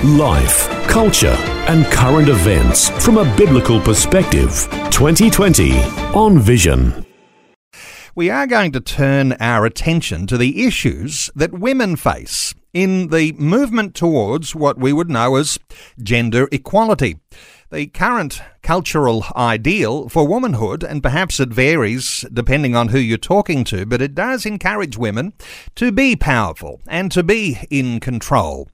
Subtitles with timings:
[0.00, 1.36] Life, culture,
[1.68, 4.66] and current events from a biblical perspective.
[4.90, 5.78] 2020
[6.12, 7.06] on Vision.
[8.16, 13.32] We are going to turn our attention to the issues that women face in the
[13.34, 15.60] movement towards what we would know as
[16.02, 17.18] gender equality.
[17.70, 23.64] The current cultural ideal for womanhood, and perhaps it varies depending on who you're talking
[23.64, 25.32] to, but it does encourage women
[25.76, 28.68] to be powerful and to be in control.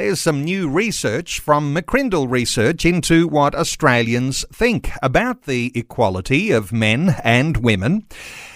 [0.00, 6.72] There's some new research from McCrindle Research into what Australians think about the equality of
[6.72, 8.06] men and women.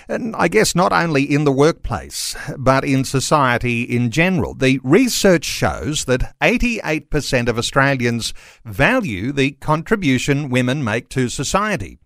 [0.09, 4.55] And I guess not only in the workplace, but in society in general.
[4.55, 8.33] The research shows that 88% of Australians
[8.65, 11.99] value the contribution women make to society.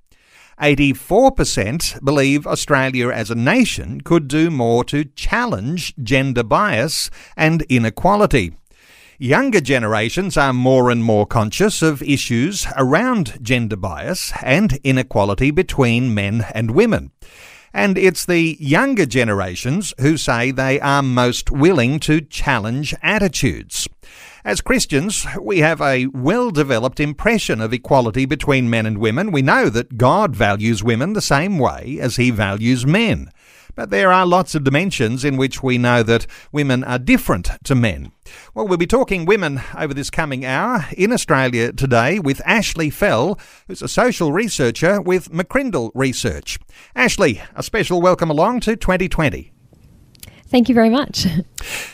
[0.60, 8.56] 84% believe Australia as a nation could do more to challenge gender bias and inequality.
[9.20, 16.14] Younger generations are more and more conscious of issues around gender bias and inequality between
[16.14, 17.10] men and women.
[17.74, 23.88] And it's the younger generations who say they are most willing to challenge attitudes.
[24.44, 29.32] As Christians, we have a well developed impression of equality between men and women.
[29.32, 33.32] We know that God values women the same way as he values men.
[33.78, 37.76] But there are lots of dimensions in which we know that women are different to
[37.76, 38.10] men.
[38.52, 43.38] Well, we'll be talking women over this coming hour in Australia today with Ashley Fell,
[43.68, 46.58] who's a social researcher with McCrindle Research.
[46.96, 49.52] Ashley, a special welcome along to 2020.
[50.48, 51.28] Thank you very much.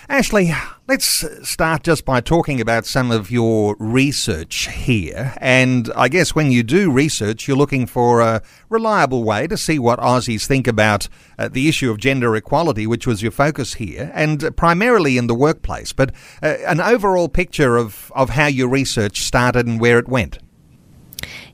[0.09, 0.55] Ashley,
[0.87, 5.33] let's start just by talking about some of your research here.
[5.39, 9.79] And I guess when you do research, you're looking for a reliable way to see
[9.79, 11.09] what Aussies think about
[11.39, 15.35] uh, the issue of gender equality, which was your focus here, and primarily in the
[15.35, 15.93] workplace.
[15.93, 16.13] But
[16.43, 20.39] uh, an overall picture of, of how your research started and where it went.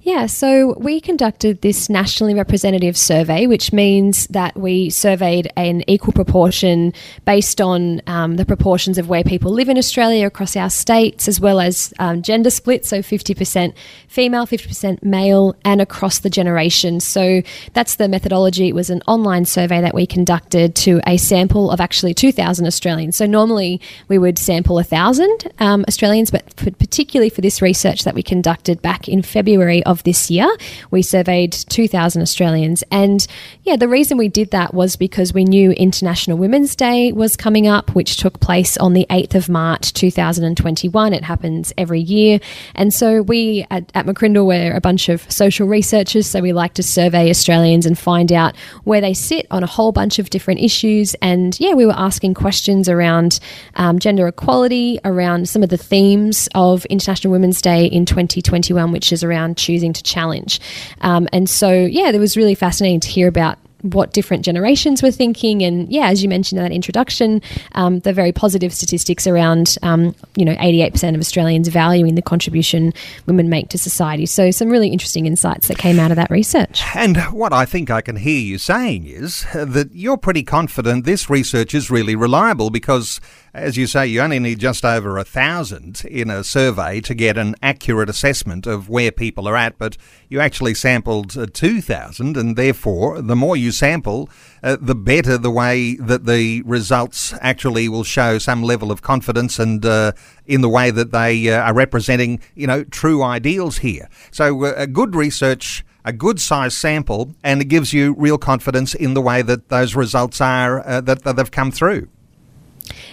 [0.03, 6.15] Yeah, so we conducted this nationally representative survey, which means that we surveyed an equal
[6.15, 6.95] proportion
[7.27, 11.39] based on um, the proportions of where people live in Australia across our states, as
[11.39, 13.75] well as um, gender split, so 50%
[14.09, 17.05] female, 50% male, and across the generations.
[17.05, 17.43] So
[17.75, 18.69] that's the methodology.
[18.69, 23.17] It was an online survey that we conducted to a sample of actually 2,000 Australians.
[23.17, 28.15] So normally we would sample 1,000 um, Australians, but for, particularly for this research that
[28.15, 30.49] we conducted back in February of this year.
[30.91, 32.85] We surveyed 2,000 Australians.
[32.91, 33.27] And
[33.65, 37.67] yeah, the reason we did that was because we knew International Women's Day was coming
[37.67, 41.13] up, which took place on the 8th of March 2021.
[41.13, 42.39] It happens every year.
[42.75, 46.27] And so we at, at McCrindle, we're a bunch of social researchers.
[46.29, 49.91] So we like to survey Australians and find out where they sit on a whole
[49.91, 51.15] bunch of different issues.
[51.21, 53.41] And yeah, we were asking questions around
[53.75, 59.13] um, gender equality, around some of the themes of International Women's Day in 2021, which
[59.13, 60.61] is around choosing choosing to challenge.
[61.01, 65.11] Um, and so, yeah, it was really fascinating to hear about what different generations were
[65.11, 65.63] thinking.
[65.63, 67.41] And yeah, as you mentioned in that introduction,
[67.73, 72.93] um, the very positive statistics around, um, you know, 88% of Australians valuing the contribution
[73.25, 74.27] women make to society.
[74.27, 76.83] So some really interesting insights that came out of that research.
[76.95, 81.31] And what I think I can hear you saying is that you're pretty confident this
[81.31, 83.19] research is really reliable because
[83.53, 87.37] as you say, you only need just over a thousand in a survey to get
[87.37, 89.97] an accurate assessment of where people are at, but
[90.29, 94.31] you actually sampled uh, 2,000, and therefore, the more you sample,
[94.63, 99.59] uh, the better the way that the results actually will show some level of confidence
[99.59, 100.13] and uh,
[100.47, 104.09] in the way that they uh, are representing, you know, true ideals here.
[104.31, 108.95] So, uh, a good research a good size sample and it gives you real confidence
[108.95, 112.09] in the way that those results are uh, that, that they've come through.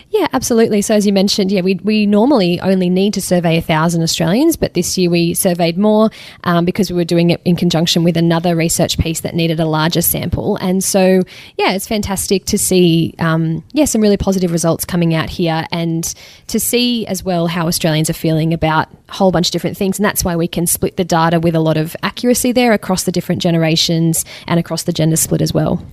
[0.09, 0.81] Yeah, absolutely.
[0.81, 4.56] So as you mentioned, yeah, we, we normally only need to survey a thousand Australians,
[4.56, 6.09] but this year we surveyed more
[6.45, 9.65] um, because we were doing it in conjunction with another research piece that needed a
[9.65, 10.56] larger sample.
[10.57, 11.24] And so,
[11.57, 16.04] yeah, it's fantastic to see, um, yeah, some really positive results coming out here, and
[16.48, 20.00] to see as well how Australians are feeling about a whole bunch of different things.
[20.00, 23.04] And that's why we can split the data with a lot of accuracy there across
[23.04, 25.86] the different generations and across the gender split as well.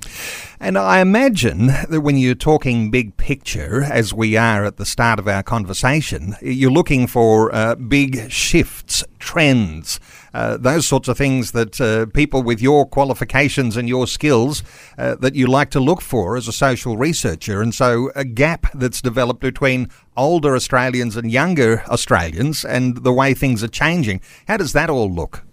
[0.60, 5.18] And I imagine that when you're talking big picture, as we are at the start
[5.18, 10.00] of our conversation, you're looking for uh, big shifts, trends,
[10.34, 14.64] uh, those sorts of things that uh, people with your qualifications and your skills
[14.98, 17.62] uh, that you like to look for as a social researcher.
[17.62, 23.32] And so a gap that's developed between older Australians and younger Australians and the way
[23.32, 24.20] things are changing.
[24.48, 25.43] How does that all look?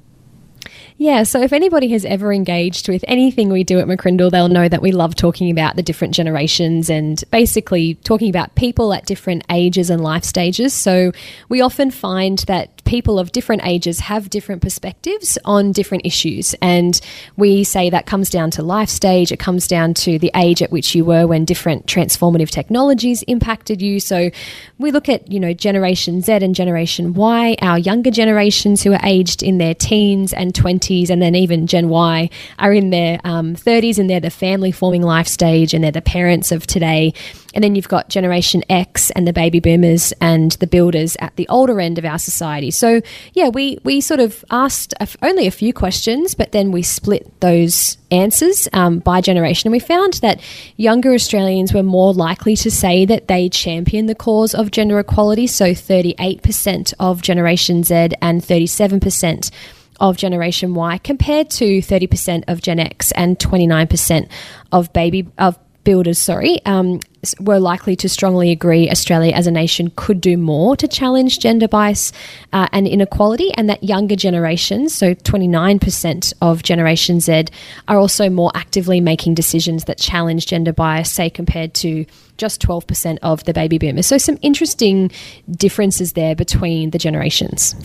[1.01, 4.69] Yeah, so if anybody has ever engaged with anything we do at McCrindle, they'll know
[4.69, 9.43] that we love talking about the different generations and basically talking about people at different
[9.49, 10.75] ages and life stages.
[10.75, 11.11] So
[11.49, 16.53] we often find that people of different ages have different perspectives on different issues.
[16.61, 16.99] And
[17.37, 20.71] we say that comes down to life stage, it comes down to the age at
[20.71, 23.99] which you were when different transformative technologies impacted you.
[23.99, 24.29] So
[24.77, 29.05] we look at, you know, Generation Z and Generation Y, our younger generations who are
[29.05, 32.29] aged in their teens and 20s 20s and then even Gen Y
[32.59, 36.01] are in their um, 30s and they're the family forming life stage and they're the
[36.01, 37.13] parents of today.
[37.53, 41.47] And then you've got Generation X and the baby boomers and the builders at the
[41.49, 42.71] older end of our society.
[42.71, 43.01] So,
[43.33, 47.97] yeah, we, we sort of asked only a few questions, but then we split those
[48.09, 49.67] answers um, by generation.
[49.67, 50.41] And we found that
[50.77, 55.47] younger Australians were more likely to say that they champion the cause of gender equality.
[55.47, 59.51] So, 38% of Generation Z and 37%
[59.99, 64.29] of Generation Y compared to 30% of Gen X and 29%
[64.71, 66.99] of baby of builders, sorry, um,
[67.39, 71.67] were likely to strongly agree Australia as a nation could do more to challenge gender
[71.67, 72.11] bias
[72.53, 77.45] uh, and inequality, and that younger generations, so 29% of Generation Z,
[77.87, 82.05] are also more actively making decisions that challenge gender bias, say, compared to
[82.37, 84.07] just 12% of the baby boomers.
[84.07, 85.11] So, some interesting
[85.49, 87.75] differences there between the generations.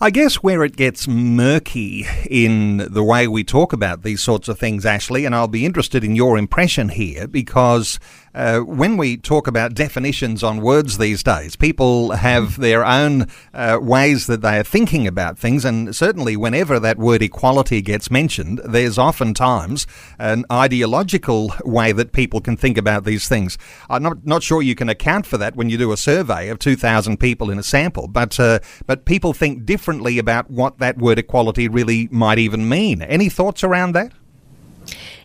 [0.00, 4.58] I guess where it gets murky in the way we talk about these sorts of
[4.58, 7.98] things, Ashley, and I'll be interested in your impression here because
[8.34, 13.78] uh, when we talk about definitions on words these days, people have their own uh,
[13.80, 18.60] ways that they are thinking about things, and certainly whenever that word equality gets mentioned,
[18.64, 19.86] there's oftentimes
[20.18, 23.56] an ideological way that people can think about these things.
[23.94, 26.58] I'm not, not sure you can account for that when you do a survey of
[26.58, 31.18] 2,000 people in a sample, but, uh, but people think differently about what that word
[31.18, 33.02] equality really might even mean.
[33.02, 34.12] Any thoughts around that?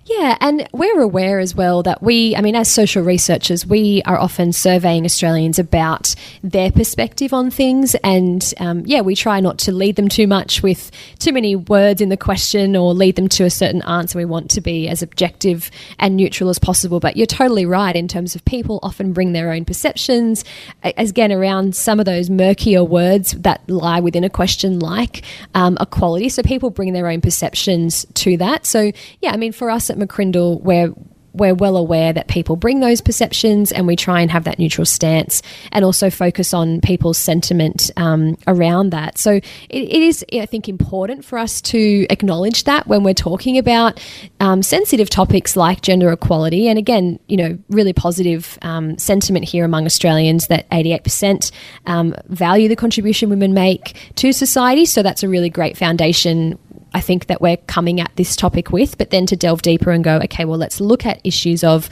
[0.09, 4.17] Yeah, and we're aware as well that we, I mean, as social researchers, we are
[4.17, 7.93] often surveying Australians about their perspective on things.
[8.03, 10.89] And um, yeah, we try not to lead them too much with
[11.19, 14.17] too many words in the question or lead them to a certain answer.
[14.17, 15.69] We want to be as objective
[15.99, 16.99] and neutral as possible.
[16.99, 20.43] But you're totally right in terms of people often bring their own perceptions,
[20.81, 25.23] again, around some of those murkier words that lie within a question like
[25.53, 26.29] um, equality.
[26.29, 28.65] So people bring their own perceptions to that.
[28.65, 28.91] So
[29.21, 30.93] yeah, I mean, for us McCrindle, we're
[31.33, 34.85] we're well aware that people bring those perceptions and we try and have that neutral
[34.85, 35.41] stance
[35.71, 39.17] and also focus on people's sentiment um, around that.
[39.17, 43.57] So it, it is, I think, important for us to acknowledge that when we're talking
[43.57, 43.99] about
[44.39, 46.67] um, sensitive topics like gender equality.
[46.67, 51.51] And again, you know, really positive um, sentiment here among Australians that 88%
[51.85, 54.85] um, value the contribution women make to society.
[54.85, 56.57] So that's a really great foundation
[56.93, 60.03] I think that we're coming at this topic with, but then to delve deeper and
[60.03, 61.89] go, okay, well, let's look at issues of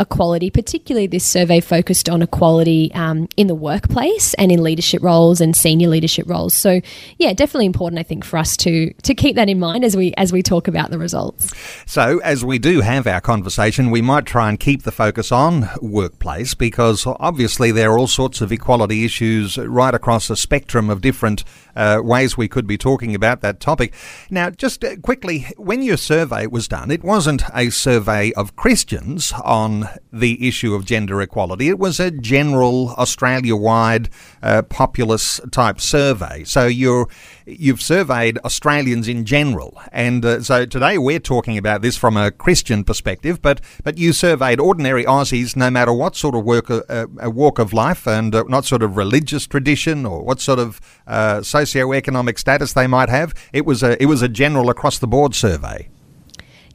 [0.00, 5.40] equality, particularly this survey focused on equality um, in the workplace and in leadership roles
[5.40, 6.54] and senior leadership roles.
[6.54, 6.80] So,
[7.18, 10.12] yeah, definitely important, I think, for us to to keep that in mind as we
[10.16, 11.52] as we talk about the results.
[11.86, 15.68] So, as we do have our conversation, we might try and keep the focus on
[15.80, 21.00] workplace because obviously there are all sorts of equality issues right across the spectrum of
[21.00, 21.44] different
[21.76, 23.94] uh, ways we could be talking about that topic.
[24.30, 29.32] Now, just uh, quickly, when your survey was done, it wasn't a survey of Christians
[29.44, 31.68] on the issue of gender equality.
[31.68, 34.08] It was a general Australia wide
[34.42, 36.44] uh, populace type survey.
[36.44, 37.08] So you're,
[37.46, 39.80] you've surveyed Australians in general.
[39.92, 44.12] And uh, so today we're talking about this from a Christian perspective, but, but you
[44.12, 48.34] surveyed ordinary Aussies no matter what sort of work, uh, uh walk of life and
[48.34, 53.08] uh, not sort of religious tradition or what sort of uh, socio-economic status they might
[53.08, 53.32] have.
[53.52, 55.88] It was a, it was a general across the board survey.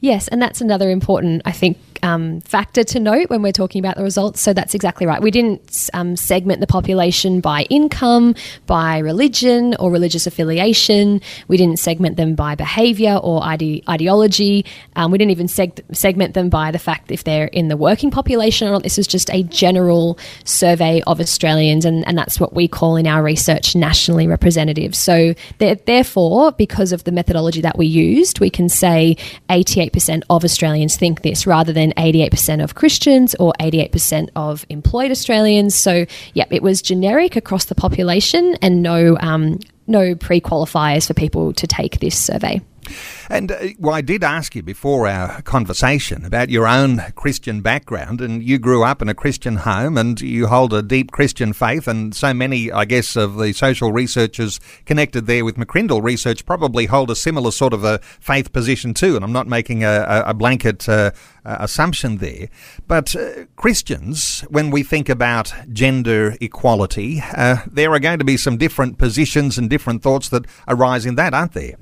[0.00, 3.96] Yes, and that's another important, I think, um, factor to note when we're talking about
[3.96, 4.40] the results.
[4.40, 5.22] So that's exactly right.
[5.22, 8.34] We didn't um, segment the population by income,
[8.66, 11.20] by religion or religious affiliation.
[11.48, 14.64] We didn't segment them by behaviour or ide- ideology.
[14.96, 18.10] Um, we didn't even seg- segment them by the fact if they're in the working
[18.10, 18.82] population or not.
[18.82, 23.06] This was just a general survey of Australians, and, and that's what we call in
[23.06, 24.94] our research nationally representative.
[24.94, 29.16] So therefore, because of the methodology that we used, we can say
[29.48, 35.74] 88% of Australians think this rather than 88% of Christians or 88% of employed Australians.
[35.74, 41.14] So, yeah, it was generic across the population and no um, no pre qualifiers for
[41.14, 42.60] people to take this survey.
[43.28, 48.20] And uh, well, I did ask you before our conversation about your own Christian background,
[48.20, 51.88] and you grew up in a Christian home, and you hold a deep Christian faith.
[51.88, 56.86] And so many, I guess, of the social researchers connected there with McCrindle Research probably
[56.86, 59.16] hold a similar sort of a faith position too.
[59.16, 61.12] And I'm not making a, a blanket uh,
[61.44, 62.48] assumption there,
[62.86, 68.36] but uh, Christians, when we think about gender equality, uh, there are going to be
[68.36, 71.76] some different positions and different thoughts that arise in that, aren't there?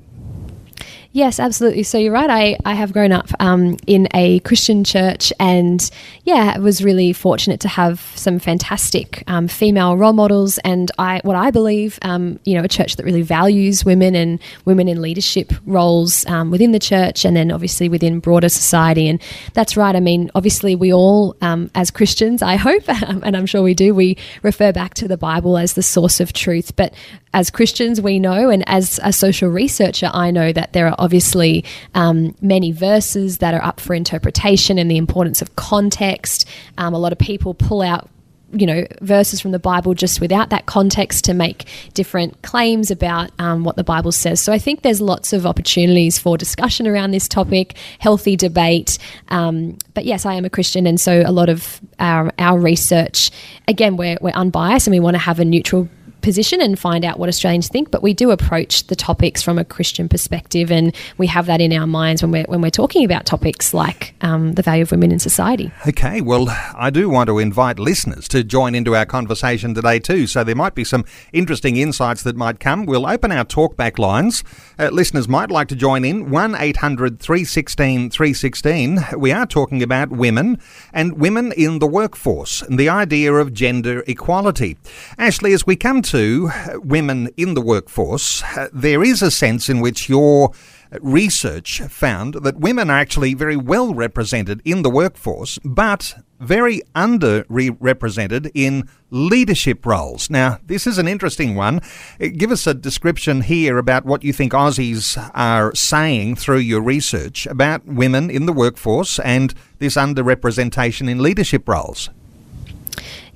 [1.13, 1.83] Yes, absolutely.
[1.83, 2.29] So you're right.
[2.29, 5.89] I, I have grown up um, in a Christian church and,
[6.23, 11.19] yeah, I was really fortunate to have some fantastic um, female role models and I
[11.23, 15.01] what I believe, um, you know, a church that really values women and women in
[15.01, 19.09] leadership roles um, within the church and then obviously within broader society.
[19.09, 19.21] And
[19.53, 19.97] that's right.
[19.97, 23.93] I mean, obviously we all, um, as Christians, I hope, and I'm sure we do,
[23.93, 26.73] we refer back to the Bible as the source of truth.
[26.77, 26.93] But
[27.33, 31.65] as Christians, we know, and as a social researcher, I know that there are obviously
[31.95, 36.47] um, many verses that are up for interpretation and the importance of context.
[36.77, 38.09] Um, a lot of people pull out
[38.53, 43.31] you know verses from the Bible just without that context to make different claims about
[43.39, 44.41] um, what the Bible says.
[44.41, 48.97] So I think there's lots of opportunities for discussion around this topic, healthy debate.
[49.29, 53.31] Um, but yes, I am a Christian, and so a lot of our our research,
[53.67, 55.87] again, we're we're unbiased and we want to have a neutral
[56.21, 59.65] position and find out what Australians think, but we do approach the topics from a
[59.65, 63.25] Christian perspective, and we have that in our minds when we're when we're talking about
[63.25, 65.71] topics like um, the value of women in society.
[65.87, 70.27] Okay, well, I do want to invite listeners to join into our conversation today too.
[70.27, 72.85] So there might be some interesting insights that might come.
[72.85, 74.43] We'll open our talkback lines.
[74.77, 78.99] Uh, listeners might like to join in one 316 316.
[79.17, 80.59] We are talking about women
[80.93, 84.77] and women in the workforce and the idea of gender equality.
[85.17, 86.51] Ashley, as we come to to
[86.83, 90.51] women in the workforce, there is a sense in which your
[90.99, 98.51] research found that women are actually very well represented in the workforce, but very underrepresented
[98.53, 100.29] in leadership roles.
[100.29, 101.79] Now, this is an interesting one.
[102.19, 106.81] Uh, give us a description here about what you think Aussies are saying through your
[106.81, 112.09] research about women in the workforce and this underrepresentation in leadership roles.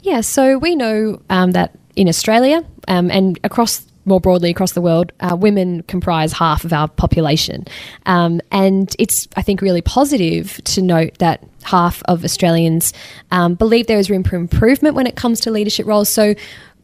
[0.01, 4.82] Yeah, so we know um, that in Australia um, and across more broadly across the
[4.82, 7.66] world, uh, women comprise half of our population.
[8.06, 12.94] Um, and it's, I think, really positive to note that half of Australians
[13.32, 16.08] um, believe there is room for improvement when it comes to leadership roles.
[16.08, 16.36] So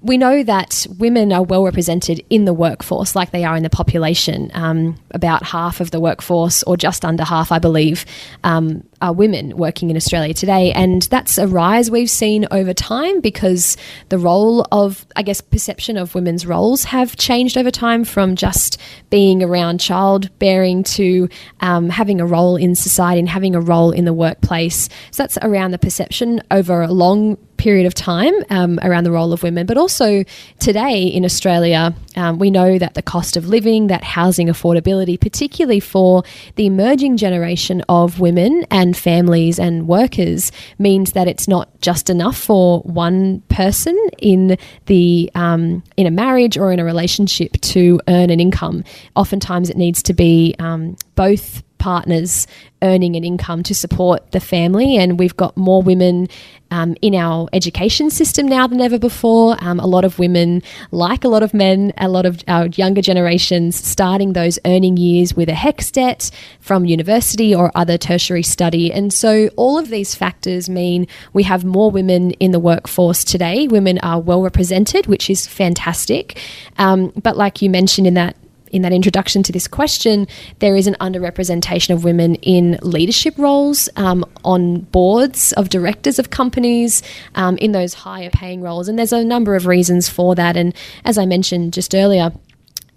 [0.01, 3.69] we know that women are well represented in the workforce, like they are in the
[3.69, 4.49] population.
[4.55, 8.05] Um, about half of the workforce, or just under half, I believe,
[8.43, 10.71] um, are women working in Australia today.
[10.71, 13.77] And that's a rise we've seen over time because
[14.09, 18.79] the role of, I guess, perception of women's roles have changed over time from just
[19.09, 21.27] being around childbearing to
[21.59, 24.89] um, having a role in society and having a role in the workplace.
[25.11, 29.31] So that's around the perception over a long period of time um, around the role
[29.31, 30.23] of women, but also
[30.57, 35.79] today in Australia, um, we know that the cost of living, that housing affordability, particularly
[35.79, 36.23] for
[36.55, 42.37] the emerging generation of women and families and workers, means that it's not just enough
[42.37, 48.29] for one person in the um, in a marriage or in a relationship to earn
[48.29, 48.83] an income.
[49.15, 52.45] Oftentimes, it needs to be um, both partners
[52.83, 54.97] earning an income to support the family.
[54.97, 56.27] And we've got more women
[56.71, 59.57] um, in our education system now than ever before.
[59.59, 63.01] Um, a lot of women, like a lot of men, a lot of our younger
[63.01, 68.91] generations, starting those earning years with a HECS debt from university or other tertiary study.
[68.91, 73.67] And so all of these factors mean we have more women in the workforce today.
[73.67, 76.39] Women are well represented, which is fantastic.
[76.77, 78.35] Um, but like you mentioned in that
[78.71, 80.27] in that introduction to this question,
[80.59, 86.29] there is an underrepresentation of women in leadership roles, um, on boards of directors of
[86.29, 87.03] companies,
[87.35, 88.87] um, in those higher paying roles.
[88.87, 90.57] And there's a number of reasons for that.
[90.57, 90.73] And
[91.05, 92.31] as I mentioned just earlier,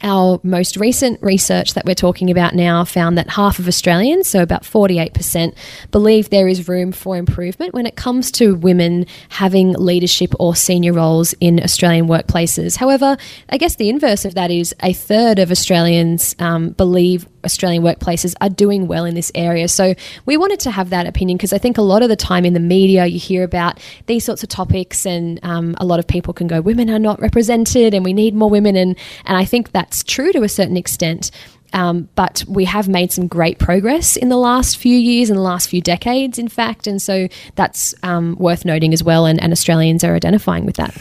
[0.05, 4.43] our most recent research that we're talking about now found that half of Australians, so
[4.43, 5.57] about 48%,
[5.91, 10.93] believe there is room for improvement when it comes to women having leadership or senior
[10.93, 12.77] roles in Australian workplaces.
[12.77, 13.17] However,
[13.49, 18.35] I guess the inverse of that is a third of Australians um, believe Australian workplaces
[18.41, 19.69] are doing well in this area.
[19.69, 19.95] So
[20.27, 22.53] we wanted to have that opinion because I think a lot of the time in
[22.53, 26.35] the media you hear about these sorts of topics, and um, a lot of people
[26.35, 29.73] can go, "Women are not represented, and we need more women," and and I think
[29.73, 31.31] that's true to a certain extent.
[31.75, 35.43] Um, but we have made some great progress in the last few years, in the
[35.43, 36.87] last few decades, in fact.
[36.87, 40.97] And so that's um, worth noting as well, and, and Australians are identifying with that.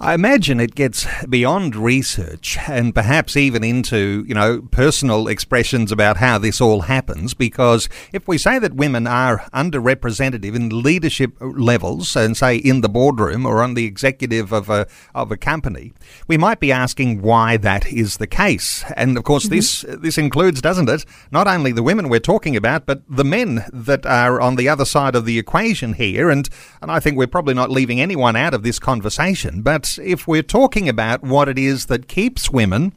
[0.00, 6.18] I imagine it gets beyond research and perhaps even into, you know, personal expressions about
[6.18, 12.14] how this all happens because if we say that women are underrepresented in leadership levels
[12.14, 14.86] and say in the boardroom or on the executive of a
[15.16, 15.92] of a company,
[16.28, 18.84] we might be asking why that is the case.
[18.96, 19.56] And of course mm-hmm.
[19.56, 23.64] this this includes, doesn't it, not only the women we're talking about, but the men
[23.72, 26.48] that are on the other side of the equation here and
[26.80, 30.42] and I think we're probably not leaving anyone out of this conversation, but if we're
[30.42, 32.92] talking about what it is that keeps women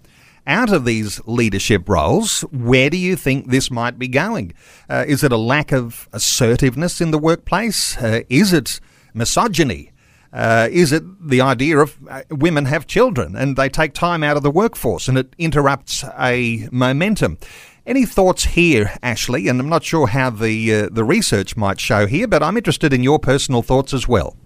[0.48, 4.54] out of these leadership roles, where do you think this might be going?
[4.90, 7.96] Uh, is it a lack of assertiveness in the workplace?
[7.98, 8.80] Uh, is it
[9.14, 9.92] misogyny?
[10.34, 14.38] Uh, is it the idea of uh, women have children and they take time out
[14.38, 17.38] of the workforce and it interrupts a momentum?
[17.86, 19.48] Any thoughts here, Ashley?
[19.48, 22.94] And I'm not sure how the uh, the research might show here, but I'm interested
[22.94, 24.38] in your personal thoughts as well.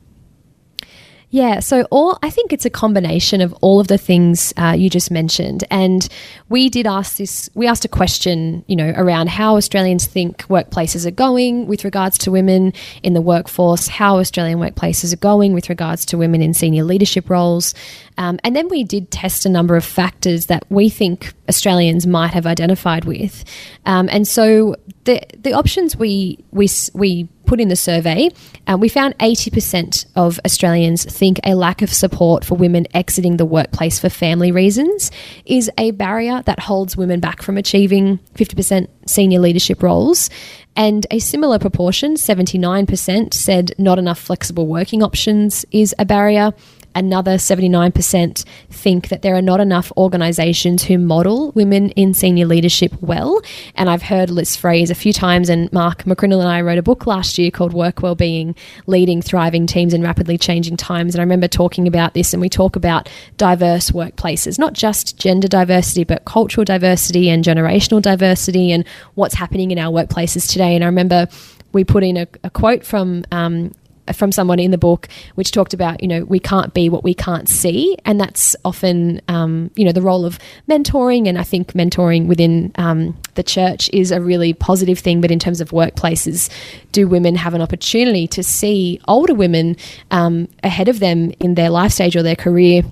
[1.36, 4.90] Yeah, so all I think it's a combination of all of the things uh, you
[4.90, 6.08] just mentioned, and
[6.48, 7.50] we did ask this.
[7.54, 12.18] We asked a question, you know, around how Australians think workplaces are going with regards
[12.20, 12.72] to women
[13.04, 17.30] in the workforce, how Australian workplaces are going with regards to women in senior leadership
[17.30, 17.74] roles,
[18.18, 22.32] um, and then we did test a number of factors that we think Australians might
[22.32, 23.44] have identified with,
[23.86, 28.30] um, and so the the options we we we put in the survey,
[28.68, 33.46] uh, we found 80% of Australians think a lack of support for women exiting the
[33.46, 35.12] workplace for family reasons
[35.46, 40.30] is a barrier that holds women back from achieving 50% senior leadership roles.
[40.76, 46.54] And a similar proportion, 79%, said not enough flexible working options is a barrier
[46.96, 52.94] another 79% think that there are not enough organisations who model women in senior leadership
[53.02, 53.42] well.
[53.76, 56.84] And I've heard this phrase a few times, and Mark McCrindle and I wrote a
[56.84, 58.56] book last year called Work Wellbeing
[58.88, 61.14] Leading Thriving Teams in Rapidly Changing Times.
[61.14, 65.48] And I remember talking about this, and we talk about diverse workplaces, not just gender
[65.48, 68.86] diversity, but cultural diversity and generational diversity, and
[69.16, 70.76] what's happening in our workplaces today.
[70.76, 71.28] And I remember
[71.74, 73.74] we put in a, a quote from um,
[74.14, 77.14] from someone in the book which talked about you know we can't be what we
[77.14, 77.98] can't see.
[78.06, 80.40] And that's often um, you know the role of
[80.70, 81.28] mentoring.
[81.28, 85.22] And i think mentoring within um, the church is a really positive thing.
[85.22, 86.50] But in terms of workplaces
[86.92, 89.76] do women have an opportunity to see older women
[90.12, 92.84] um, ahead of them in their life stage or their career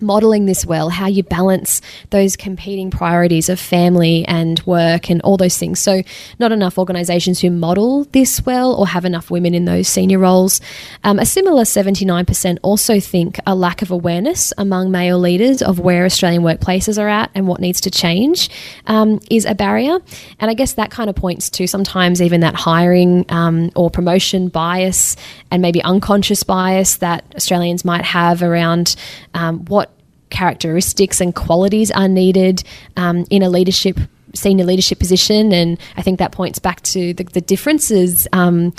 [0.00, 1.80] modeling this well, how you balance
[2.10, 5.78] those competing priorities of family and work and all those things.
[5.80, 6.02] So,
[6.38, 10.60] not enough organisations who model this well or have enough women in those senior roles.
[11.04, 16.04] Um, a similar 79% also think a lack of awareness among male leaders of where
[16.04, 18.50] Australian workplaces are at and what needs to change
[18.86, 19.98] um, is a barrier.
[20.40, 24.48] And I guess that kind of points to sometimes even that hiring um, or promotion
[24.48, 25.16] bias
[25.50, 28.96] and maybe unconscious bias that Australians might have around
[29.34, 29.87] um, what
[30.30, 32.62] characteristics and qualities are needed
[32.96, 33.98] um, in a leadership
[34.34, 35.52] senior leadership position.
[35.52, 38.74] And i think that points back to the, the differences um,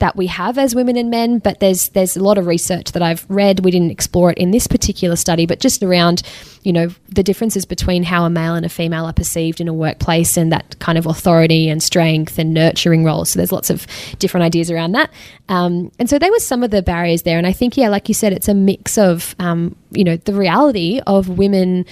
[0.00, 3.02] that we have as women and men, but there's there's a lot of research that
[3.02, 3.60] I've read.
[3.60, 6.22] We didn't explore it in this particular study, but just around,
[6.62, 9.74] you know, the differences between how a male and a female are perceived in a
[9.74, 13.30] workplace and that kind of authority and strength and nurturing roles.
[13.30, 13.86] So there's lots of
[14.18, 15.10] different ideas around that.
[15.48, 17.38] Um, and so there were some of the barriers there.
[17.38, 20.34] And I think, yeah, like you said, it's a mix of, um, you know, the
[20.34, 21.84] reality of women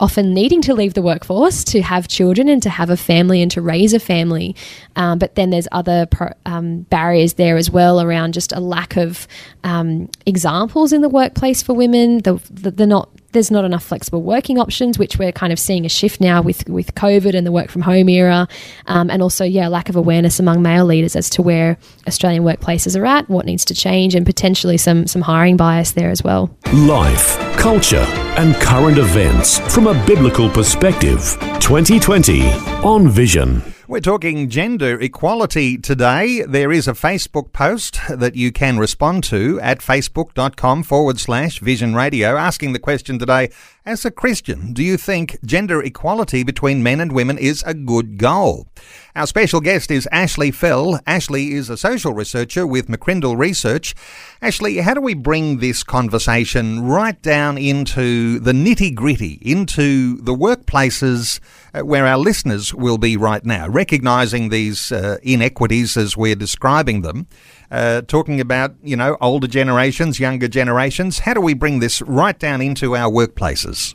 [0.00, 3.50] often needing to leave the workforce to have children and to have a family and
[3.52, 4.54] to raise a family.
[4.96, 8.96] Um, but then there's other pro- um, barriers there as well around just a lack
[8.96, 9.26] of
[9.64, 12.18] um, examples in the workplace for women.
[12.18, 15.84] The, the, the not there's not enough flexible working options, which we're kind of seeing
[15.84, 18.48] a shift now with with COVID and the work from home era,
[18.86, 22.98] um, and also yeah, lack of awareness among male leaders as to where Australian workplaces
[22.98, 26.50] are at, what needs to change, and potentially some some hiring bias there as well.
[26.72, 31.36] Life, culture, and current events from a biblical perspective.
[31.60, 32.48] 2020
[32.82, 33.62] on Vision.
[33.88, 36.42] We're talking gender equality today.
[36.42, 41.94] There is a Facebook post that you can respond to at facebook.com forward slash vision
[41.94, 43.48] radio asking the question today
[43.88, 48.18] as a Christian, do you think gender equality between men and women is a good
[48.18, 48.68] goal?
[49.16, 51.00] Our special guest is Ashley Fell.
[51.06, 53.94] Ashley is a social researcher with McCrindle Research.
[54.42, 60.34] Ashley, how do we bring this conversation right down into the nitty gritty, into the
[60.34, 61.40] workplaces
[61.72, 67.00] uh, where our listeners will be right now, recognizing these uh, inequities as we're describing
[67.00, 67.26] them?
[67.70, 71.20] Uh, talking about, you know, older generations, younger generations.
[71.20, 73.94] How do we bring this right down into our workplaces?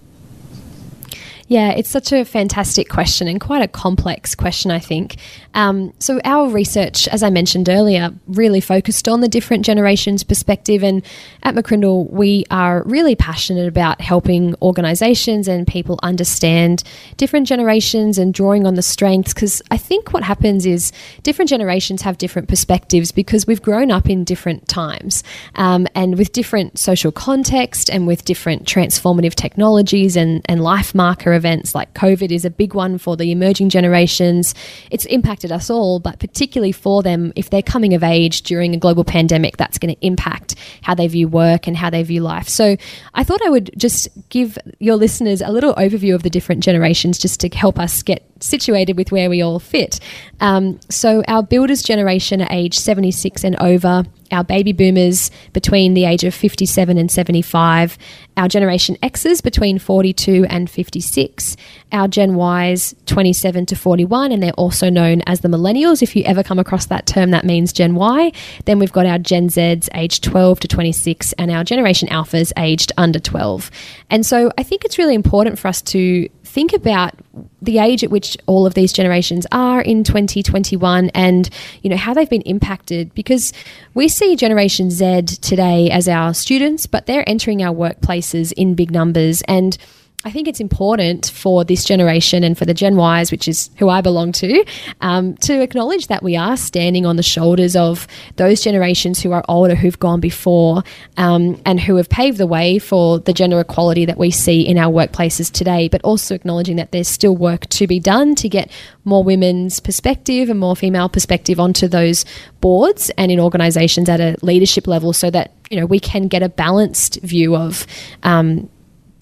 [1.48, 5.18] Yeah, it's such a fantastic question and quite a complex question, I think.
[5.54, 10.84] Um, so, our research, as I mentioned earlier, really focused on the different generations' perspective.
[10.84, 11.04] And
[11.44, 16.84] at McCrindle, we are really passionate about helping organisations and people understand
[17.18, 19.34] different generations and drawing on the strengths.
[19.34, 20.92] Because I think what happens is
[21.24, 25.24] different generations have different perspectives because we've grown up in different times
[25.56, 30.96] um, and with different social context and with different transformative technologies and, and life
[31.34, 34.56] events like COVID is a big one for the emerging generations.
[34.92, 38.78] It's impacted us all, but particularly for them, if they're coming of age during a
[38.78, 42.48] global pandemic, that's going to impact how they view work and how they view life.
[42.48, 42.78] So
[43.14, 47.18] I thought I would just give your listeners a little overview of the different generations
[47.18, 50.00] just to help us get situated with where we all fit.
[50.40, 56.06] Um, so our builders generation are age 76 and over, our baby boomers between the
[56.06, 57.98] age of 57 and 75,
[58.38, 61.56] our Generation X's between 42 and 56,
[61.92, 66.02] our Gen Y's 27 to 41, and they're also known as the millennials.
[66.02, 68.32] If you ever come across that term, that means Gen Y.
[68.66, 72.92] Then we've got our Gen Z's aged 12 to 26, and our Generation Alphas aged
[72.98, 73.70] under 12.
[74.10, 77.16] And so I think it's really important for us to think about
[77.64, 81.50] the age at which all of these generations are in 2021 and
[81.82, 83.54] you know how they've been impacted because
[83.96, 88.92] we see generation Z today as our students but they're entering our workplaces in big
[88.92, 89.42] numbers.
[89.48, 89.78] And
[90.26, 93.90] I think it's important for this generation and for the Gen Ys, which is who
[93.90, 94.64] I belong to,
[95.02, 98.08] um, to acknowledge that we are standing on the shoulders of
[98.38, 100.84] those generations who are older, who've gone before,
[101.18, 104.78] um, and who have paved the way for the gender equality that we see in
[104.78, 108.72] our workplaces today, but also acknowledging that there's still work to be done to get
[109.04, 112.24] more women's perspective and more female perspective onto those
[112.62, 116.42] boards and in organisations at a leadership level so that you know we can get
[116.42, 117.86] a balanced view of
[118.24, 118.70] um,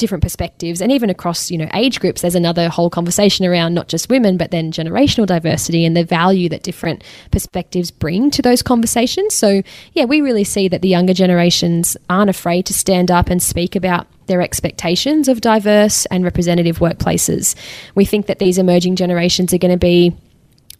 [0.01, 0.81] different perspectives.
[0.81, 4.35] And even across you know age groups there's another whole conversation around not just women
[4.35, 9.33] but then generational diversity and the value that different perspectives bring to those conversations.
[9.33, 9.61] So
[9.93, 13.77] yeah we really see that the younger generations aren't afraid to stand up and speak
[13.77, 17.55] about their expectations of diverse and representative workplaces.
[17.95, 20.15] We think that these emerging generations are going to be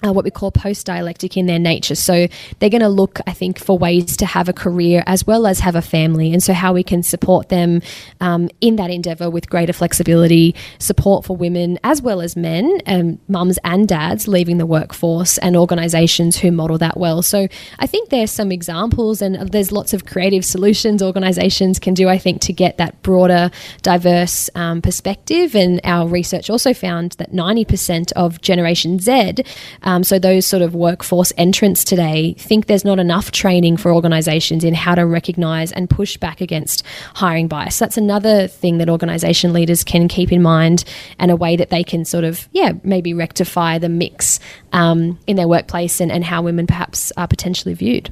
[0.04, 1.96] uh, what we call post dialectic in their nature.
[1.96, 2.28] So
[2.60, 5.60] they're going to look, I think, for ways to have a career as well as
[5.60, 6.34] have a family.
[6.34, 7.82] And so, how we can support them
[8.20, 13.20] um, in that endeavor with greater flexibility, support for women as well as men, um,
[13.28, 17.22] mums and dads leaving the workforce, and organizations who model that well.
[17.22, 17.48] So,
[17.80, 22.18] I think there's some examples, and there's lots of creative solutions organizations can do, I
[22.18, 25.56] think, to get that broader, diverse um, perspective.
[25.56, 29.44] And our research also found that 90% of Generation Z
[29.92, 34.64] um, so those sort of workforce entrants today think there's not enough training for organisations
[34.64, 37.78] in how to recognise and push back against hiring bias.
[37.78, 40.86] That's another thing that organisation leaders can keep in mind
[41.20, 44.40] and a way that they can sort of, yeah, maybe rectify the mix
[44.72, 48.10] um, in their workplace and, and how women perhaps are potentially viewed.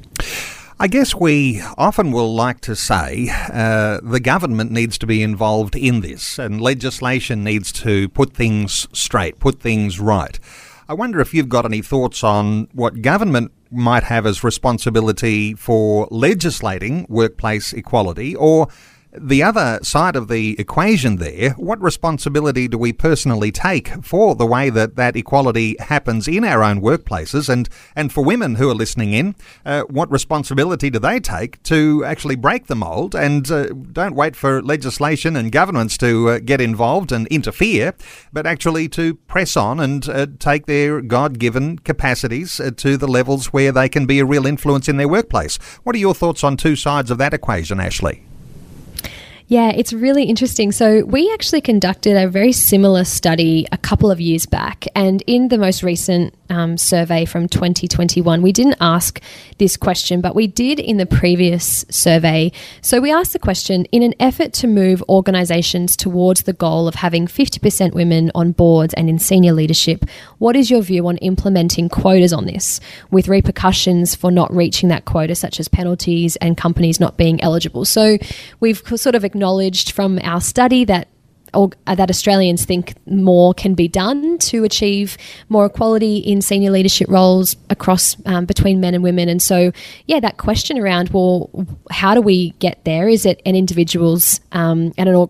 [0.78, 5.76] I guess we often will like to say uh, the government needs to be involved
[5.76, 10.38] in this and legislation needs to put things straight, put things right.
[10.90, 16.08] I wonder if you've got any thoughts on what government might have as responsibility for
[16.10, 18.66] legislating workplace equality or
[19.12, 24.46] the other side of the equation there, what responsibility do we personally take for the
[24.46, 27.48] way that that equality happens in our own workplaces?
[27.48, 29.34] And, and for women who are listening in,
[29.66, 34.36] uh, what responsibility do they take to actually break the mould and uh, don't wait
[34.36, 37.94] for legislation and governments to uh, get involved and interfere,
[38.32, 43.08] but actually to press on and uh, take their God given capacities uh, to the
[43.08, 45.56] levels where they can be a real influence in their workplace?
[45.82, 48.29] What are your thoughts on two sides of that equation, Ashley?
[49.50, 50.70] Yeah, it's really interesting.
[50.70, 54.86] So, we actually conducted a very similar study a couple of years back.
[54.94, 59.20] And in the most recent um, survey from 2021, we didn't ask
[59.58, 62.52] this question, but we did in the previous survey.
[62.80, 66.94] So, we asked the question in an effort to move organisations towards the goal of
[66.94, 70.04] having 50% women on boards and in senior leadership,
[70.38, 72.78] what is your view on implementing quotas on this
[73.10, 77.84] with repercussions for not reaching that quota, such as penalties and companies not being eligible?
[77.84, 78.16] So,
[78.60, 79.39] we've sort of acknowledged
[79.92, 81.08] from our study that
[81.54, 85.16] or, uh, that Australians think more can be done to achieve
[85.48, 89.28] more equality in senior leadership roles across um, between men and women.
[89.28, 89.72] And so,
[90.06, 91.50] yeah, that question around well,
[91.90, 93.08] how do we get there?
[93.08, 95.28] Is it an individual's um, and an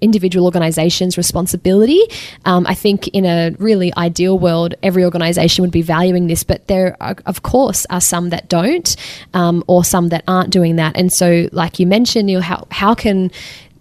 [0.00, 2.00] individual organisation's responsibility?
[2.44, 6.66] Um, I think in a really ideal world, every organisation would be valuing this, but
[6.68, 8.96] there, are, of course, are some that don't,
[9.34, 10.96] um, or some that aren't doing that.
[10.96, 13.30] And so, like you mentioned, how how can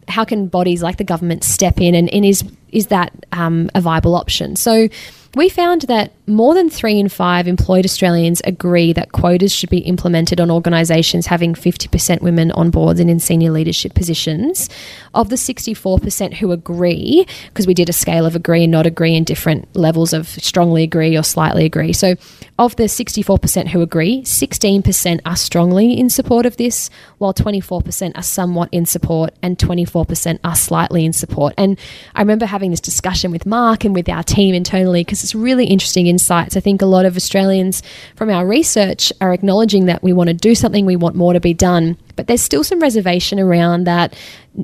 [0.09, 3.81] how can bodies like the government step in, and, and is is that um, a
[3.81, 4.55] viable option?
[4.55, 4.89] So
[5.35, 9.79] we found that more than three in five employed Australians agree that quotas should be
[9.79, 14.69] implemented on organisations having 50% women on boards and in senior leadership positions.
[15.13, 19.15] Of the 64% who agree, because we did a scale of agree and not agree
[19.15, 21.93] in different levels of strongly agree or slightly agree.
[21.93, 22.15] So,
[22.59, 28.21] of the 64% who agree, 16% are strongly in support of this, while 24% are
[28.21, 31.53] somewhat in support and 24% are slightly in support.
[31.57, 31.79] And
[32.15, 35.65] I remember having this discussion with Mark and with our team internally because it's really
[35.65, 36.57] interesting insights.
[36.57, 37.81] I think a lot of Australians
[38.15, 41.39] from our research are acknowledging that we want to do something, we want more to
[41.39, 41.97] be done.
[42.17, 44.13] But there's still some reservation around that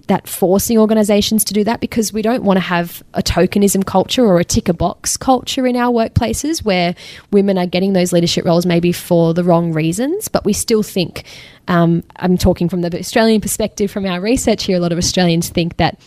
[0.08, 4.26] that forcing organisations to do that because we don't want to have a tokenism culture
[4.26, 6.96] or a tick a box culture in our workplaces where
[7.32, 10.28] women are getting those leadership roles maybe for the wrong reasons.
[10.28, 11.24] But we still think,
[11.70, 15.48] um, I'm talking from the Australian perspective from our research here, a lot of Australians
[15.50, 15.98] think that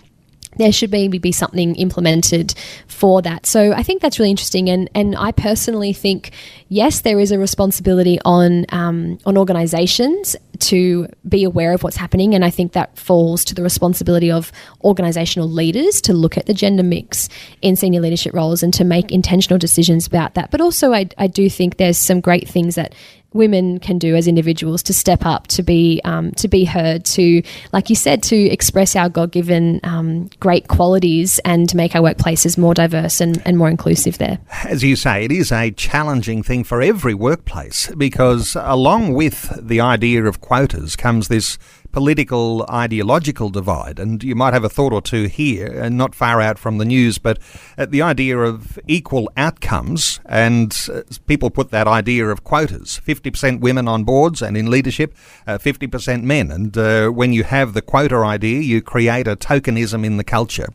[0.58, 2.54] there should maybe be something implemented
[2.86, 3.46] for that.
[3.46, 6.32] So I think that's really interesting, and and I personally think
[6.68, 12.34] yes, there is a responsibility on um, on organisations to be aware of what's happening,
[12.34, 14.52] and I think that falls to the responsibility of
[14.84, 17.28] organisational leaders to look at the gender mix
[17.62, 20.50] in senior leadership roles and to make intentional decisions about that.
[20.50, 22.94] But also, I, I do think there's some great things that
[23.32, 27.42] women can do as individuals to step up, to be um, to be heard, to
[27.72, 32.02] like you said, to express our God given um, great qualities and to make our
[32.02, 34.18] workplaces more diverse and, and more inclusive.
[34.18, 39.52] There, as you say, it is a challenging thing for every workplace because along with
[39.60, 41.58] the idea of quotas comes this
[41.98, 43.98] political ideological divide.
[43.98, 46.84] And you might have a thought or two here, and not far out from the
[46.84, 47.40] news, but
[47.76, 53.88] the idea of equal outcomes, and uh, people put that idea of quotas 50% women
[53.88, 55.12] on boards and in leadership,
[55.48, 56.52] uh, 50% men.
[56.52, 60.68] And uh, when you have the quota idea, you create a tokenism in the culture.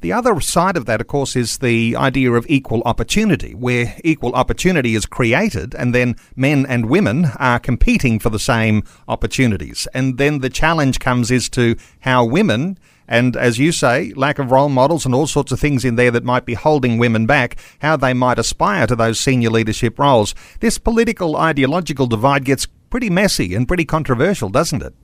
[0.00, 4.32] The other side of that, of course, is the idea of equal opportunity, where equal
[4.34, 9.86] opportunity is created and then men and women are competing for the same opportunities.
[9.92, 10.69] And then the challenge
[11.00, 12.78] comes is to how women
[13.10, 16.12] and as you say, lack of role models and all sorts of things in there
[16.12, 20.32] that might be holding women back, how they might aspire to those senior leadership roles.
[20.60, 24.94] This political ideological divide gets pretty messy and pretty controversial, doesn't it?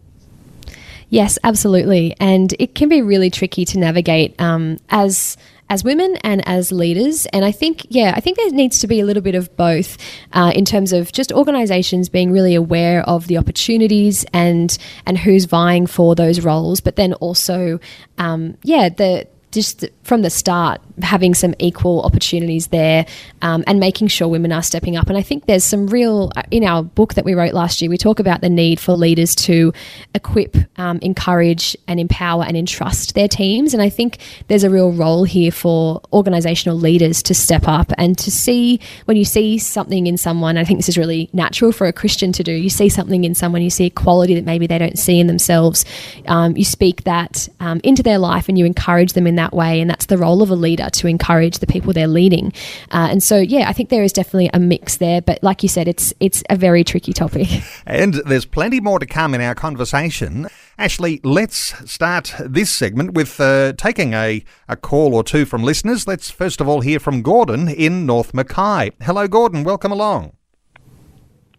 [1.09, 2.15] Yes, absolutely.
[2.21, 5.37] And it can be really tricky to navigate um, as
[5.69, 7.27] as women and as leaders.
[7.27, 9.97] And I think, yeah, I think there needs to be a little bit of both
[10.33, 14.77] uh, in terms of just organisations being really aware of the opportunities and
[15.07, 17.81] and who's vying for those roles, but then also,
[18.19, 23.07] um, yeah, the just from the start having some equal opportunities there
[23.43, 25.09] um, and making sure women are stepping up.
[25.09, 27.91] And I think there's some real, uh, in our book that we wrote last year,
[27.91, 29.73] we talk about the need for leaders to
[30.15, 33.75] equip, um, encourage, and empower and entrust their teams.
[33.75, 38.17] And I think there's a real role here for organisational leaders to step up and
[38.19, 41.87] to see when you see something in someone, I think this is really natural for
[41.87, 42.53] a Christian to do.
[42.53, 45.27] You see something in someone, you see a quality that maybe they don't see in
[45.27, 45.85] themselves.
[46.27, 49.81] Um, you speak that um, into their life and you encourage them in that way.
[49.81, 52.53] And that's the role of a leader to encourage the people they're leading.
[52.90, 55.20] Uh, and so, yeah, I think there is definitely a mix there.
[55.20, 57.49] But like you said, it's it's a very tricky topic.
[57.87, 60.49] And there's plenty more to come in our conversation.
[60.79, 66.07] Ashley, let's start this segment with uh, taking a, a call or two from listeners.
[66.07, 68.90] Let's first of all hear from Gordon in North Mackay.
[69.03, 69.62] Hello, Gordon.
[69.62, 70.33] Welcome along.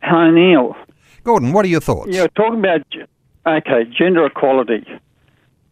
[0.02, 0.76] Hi, Neil.
[1.24, 2.16] Gordon, what are your thoughts?
[2.16, 2.86] You're talking about,
[3.46, 4.86] okay, gender equality.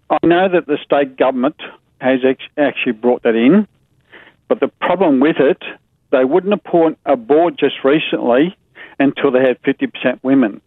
[0.09, 1.55] I know that the state government
[1.99, 2.19] has
[2.57, 3.67] actually brought that in.
[4.47, 5.61] But the problem with it,
[6.11, 8.55] they wouldn't appoint a board just recently
[8.99, 10.61] until they had 50% women.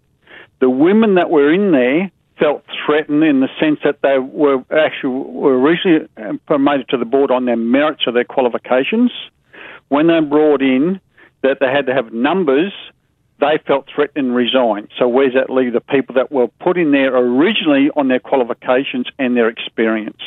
[0.60, 5.10] The women that were in there felt threatened in the sense that they were actually
[5.10, 9.10] were originally um, promoted to the board on their merits or their qualifications.
[9.88, 11.00] When they brought in
[11.42, 12.72] that they had to have numbers,
[13.40, 14.88] they felt threatened and resigned.
[14.98, 19.06] So where's that leave the people that were put in there originally on their qualifications
[19.18, 20.22] and their experience?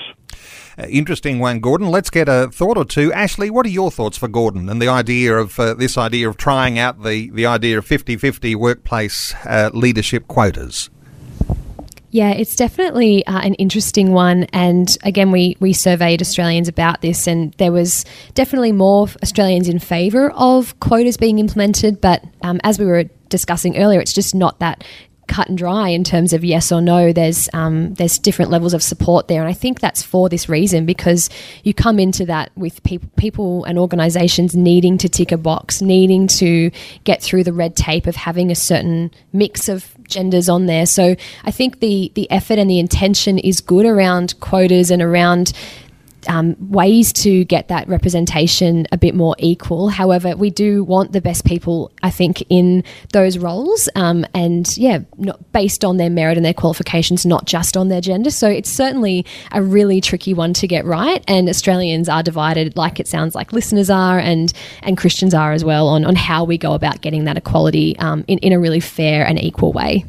[0.78, 1.88] Uh, interesting one, Gordon.
[1.88, 3.12] Let's get a thought or two.
[3.14, 6.38] Ashley, what are your thoughts for Gordon and the idea of uh, this idea of
[6.38, 10.90] trying out the, the idea of 50 50 workplace uh, leadership quotas?
[12.12, 14.44] Yeah, it's definitely uh, an interesting one.
[14.52, 18.04] And again, we, we surveyed Australians about this, and there was
[18.34, 22.02] definitely more Australians in favour of quotas being implemented.
[22.02, 24.84] But um, as we were discussing earlier, it's just not that
[25.28, 27.14] cut and dry in terms of yes or no.
[27.14, 30.86] There's um, there's different levels of support there, and I think that's for this reason
[30.86, 31.30] because
[31.64, 36.28] you come into that with people, people and organisations needing to tick a box, needing
[36.28, 36.72] to
[37.04, 40.86] get through the red tape of having a certain mix of genders on there.
[40.86, 45.54] So I think the the effort and the intention is good around quotas and around
[46.28, 49.90] um, ways to get that representation a bit more equal.
[49.90, 55.00] However, we do want the best people, I think, in those roles, um, and yeah,
[55.18, 58.32] not based on their merit and their qualifications, not just on their gender.
[58.32, 63.00] So it's certainly a really tricky one to get right, and Australians are divided, like
[63.00, 64.52] it sounds like listeners are, and
[64.84, 68.24] and Christians are as well, on on how we go about getting that equality um,
[68.28, 70.06] in in a really fair and equal way.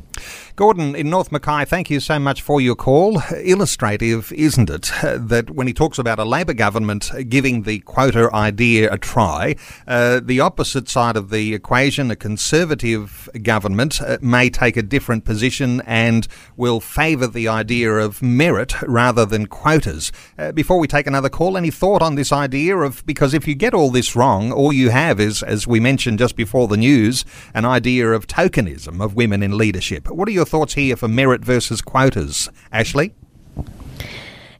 [0.55, 3.23] Gordon in North Mackay, thank you so much for your call.
[3.43, 8.93] Illustrative, isn't it, that when he talks about a Labor government giving the quota idea
[8.93, 14.77] a try, uh, the opposite side of the equation, a Conservative government, uh, may take
[14.77, 20.13] a different position and will favour the idea of merit rather than quotas.
[20.37, 23.55] Uh, before we take another call, any thought on this idea of because if you
[23.55, 27.25] get all this wrong, all you have is, as we mentioned just before the news,
[27.55, 30.11] an idea of tokenism of women in leadership.
[30.11, 33.15] What are your thoughts here for merit versus quotas, Ashley?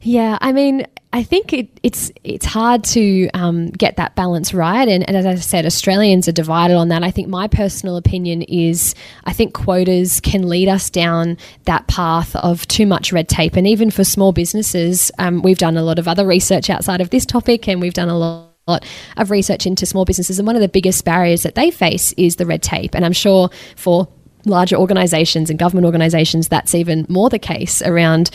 [0.01, 4.87] Yeah, I mean, I think it, it's it's hard to um, get that balance right,
[4.87, 7.03] and, and, as I said, Australians are divided on that.
[7.03, 12.35] I think my personal opinion is I think quotas can lead us down that path
[12.35, 15.99] of too much red tape, and even for small businesses, um, we've done a lot
[15.99, 18.85] of other research outside of this topic, and we've done a lot lot
[19.17, 22.37] of research into small businesses, and one of the biggest barriers that they face is
[22.37, 22.95] the red tape.
[22.95, 24.07] And I'm sure for
[24.45, 28.29] larger organizations and government organizations, that's even more the case around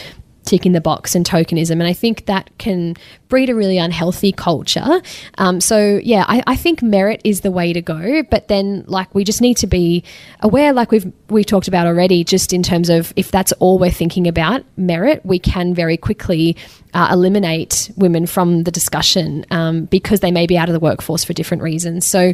[0.44, 1.72] ticking the box and tokenism.
[1.72, 2.96] And I think that can
[3.28, 5.02] breed a really unhealthy culture.
[5.38, 8.22] Um, so, yeah, I, I, think merit is the way to go.
[8.30, 10.02] But then, like, we just need to be
[10.40, 13.90] aware, like we've we've talked about already, just in terms of if that's all we're
[13.90, 16.56] thinking about merit, we can very quickly
[16.94, 21.24] uh, eliminate women from the discussion um, because they may be out of the workforce
[21.24, 22.06] for different reasons.
[22.06, 22.32] So,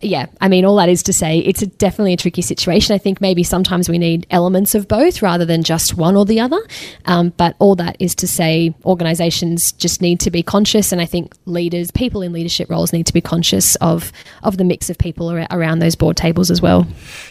[0.00, 2.94] yeah, I mean, all that is to say, it's a, definitely a tricky situation.
[2.94, 6.40] I think maybe sometimes we need elements of both rather than just one or the
[6.40, 6.60] other.
[7.04, 11.06] Um, but all that is to say, organisations just need to be conscious, and I
[11.06, 14.12] think leaders, people in leadership roles, need to be conscious of
[14.42, 16.86] of the mix of people around those board tables as well.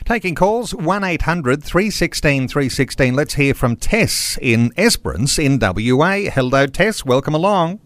[0.06, 3.16] Taking calls one 800 316 316.
[3.16, 6.30] Let's hear from Tess in Esperance in WA.
[6.32, 7.06] Hello, Tess.
[7.06, 7.80] Welcome along.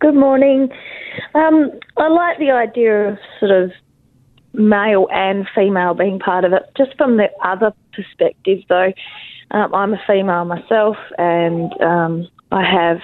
[0.00, 0.68] Good morning.
[1.34, 3.72] Um, I like the idea of sort of
[4.52, 6.62] male and female being part of it.
[6.76, 8.92] Just from the other perspective, though,
[9.52, 12.98] um, I'm a female myself, and um, I have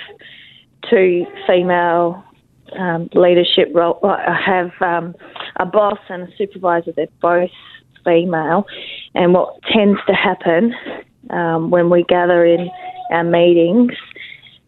[0.89, 2.23] two female
[2.79, 3.99] um, leadership role.
[4.03, 5.15] I have um,
[5.57, 6.93] a boss and a supervisor.
[6.93, 7.51] They're both
[8.05, 8.67] female,
[9.15, 10.75] and what tends to happen
[11.31, 12.71] um, when we gather in
[13.11, 13.93] our meetings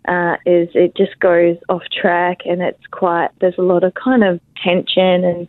[0.08, 4.24] uh, is it just goes off track and it's quite, there's a lot of kind
[4.24, 5.48] of tension and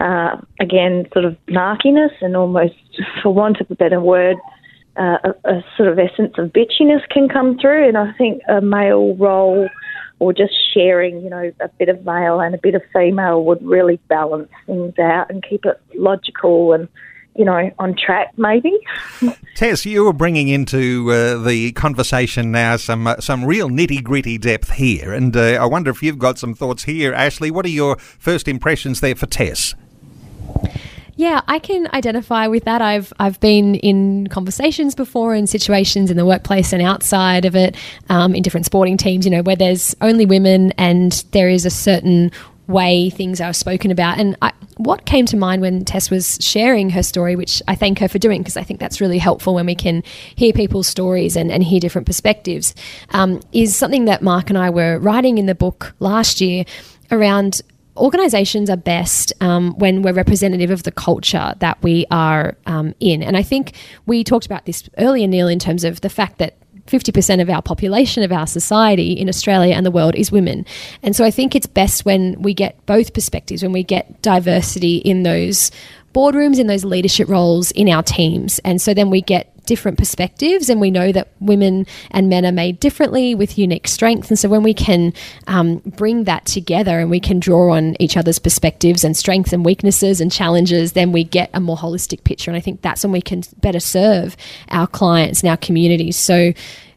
[0.00, 2.74] uh, again, sort of narkiness and almost,
[3.22, 4.36] for want of a better word,
[4.98, 7.88] uh, a, a, sort of essence of bitchiness can come through.
[7.88, 9.68] And I think a male role
[10.18, 13.62] or just sharing, you know, a bit of male and a bit of female would
[13.62, 16.88] really balance things out and keep it logical and
[17.34, 18.72] you know, on track maybe.
[19.56, 24.38] Tess, you were bringing into uh, the conversation now some uh, some real nitty gritty
[24.38, 27.50] depth here, and uh, I wonder if you've got some thoughts here, Ashley.
[27.50, 29.74] What are your first impressions there for Tess?
[31.16, 32.82] Yeah, I can identify with that.
[32.82, 37.74] I've I've been in conversations before in situations in the workplace and outside of it,
[38.10, 39.24] um, in different sporting teams.
[39.24, 42.30] You know, where there's only women and there is a certain
[42.66, 44.18] way things are spoken about.
[44.18, 47.98] And I, what came to mind when Tess was sharing her story, which I thank
[48.00, 50.02] her for doing because I think that's really helpful when we can
[50.34, 52.74] hear people's stories and, and hear different perspectives,
[53.10, 56.64] um, is something that Mark and I were writing in the book last year
[57.10, 57.62] around
[57.96, 63.22] organizations are best um, when we're representative of the culture that we are um, in.
[63.22, 63.72] And I think
[64.06, 66.56] we talked about this earlier, Neil, in terms of the fact that
[66.86, 70.64] 50% of our population of our society in Australia and the world is women.
[71.02, 74.98] And so I think it's best when we get both perspectives, when we get diversity
[74.98, 75.70] in those
[76.14, 78.58] boardrooms, in those leadership roles in our teams.
[78.60, 82.52] And so then we get different perspectives and we know that women and men are
[82.52, 84.30] made differently with unique strengths.
[84.30, 85.12] And so when we can
[85.46, 89.64] um, bring that together and we can draw on each other's perspectives and strengths and
[89.64, 92.50] weaknesses and challenges then we get a more holistic picture.
[92.50, 94.36] And i think that's when we can better serve
[94.70, 96.16] our clients and our communities.
[96.16, 96.52] So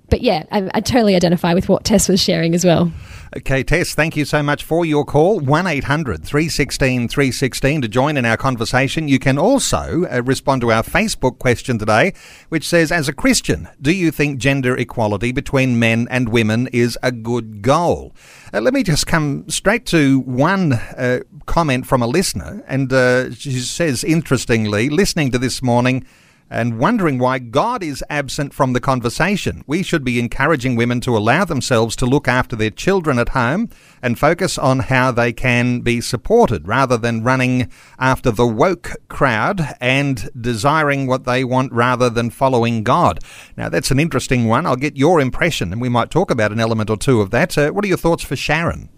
[0.09, 2.91] but yeah, I, I totally identify with what Tess was sharing as well.
[3.37, 5.39] Okay, Tess, thank you so much for your call.
[5.39, 9.07] 1 800 316 316 to join in our conversation.
[9.07, 12.13] You can also uh, respond to our Facebook question today,
[12.49, 16.97] which says As a Christian, do you think gender equality between men and women is
[17.03, 18.15] a good goal?
[18.51, 23.31] Uh, let me just come straight to one uh, comment from a listener, and uh,
[23.31, 26.03] she says, interestingly, listening to this morning,
[26.49, 29.63] and wondering why God is absent from the conversation.
[29.67, 33.69] We should be encouraging women to allow themselves to look after their children at home
[34.01, 39.75] and focus on how they can be supported rather than running after the woke crowd
[39.79, 43.19] and desiring what they want rather than following God.
[43.55, 44.65] Now, that's an interesting one.
[44.65, 47.57] I'll get your impression and we might talk about an element or two of that.
[47.57, 48.89] Uh, what are your thoughts for Sharon?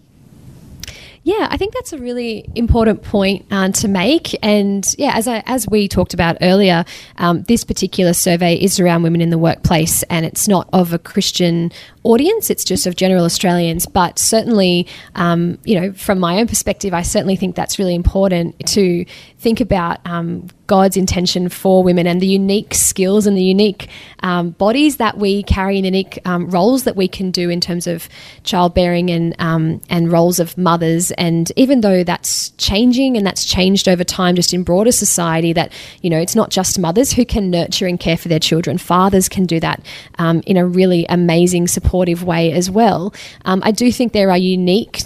[1.23, 4.35] Yeah, I think that's a really important point uh, to make.
[4.41, 6.83] And yeah, as I, as we talked about earlier,
[7.17, 10.99] um, this particular survey is around women in the workplace, and it's not of a
[10.99, 11.71] Christian
[12.03, 12.49] audience.
[12.49, 13.85] It's just of general Australians.
[13.85, 18.57] But certainly, um, you know, from my own perspective, I certainly think that's really important
[18.69, 19.05] to
[19.41, 23.89] think about um, God's intention for women and the unique skills and the unique
[24.21, 27.87] um, bodies that we carry and unique um, roles that we can do in terms
[27.87, 28.07] of
[28.43, 31.09] childbearing and um, and roles of mothers.
[31.13, 35.73] And even though that's changing and that's changed over time, just in broader society, that
[36.01, 38.77] you know, it's not just mothers who can nurture and care for their children.
[38.77, 39.83] Fathers can do that
[40.19, 43.11] um, in a really amazing supportive way as well.
[43.45, 45.01] Um, I do think there are unique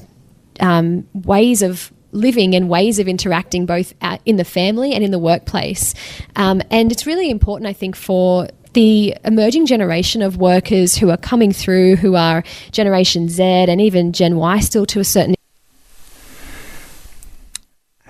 [1.13, 3.93] ways of living and ways of interacting both
[4.25, 5.93] in the family and in the workplace.
[6.35, 11.17] Um, and it's really important, I think, for the emerging generation of workers who are
[11.17, 15.35] coming through, who are Generation Z and even Gen Y still to a certain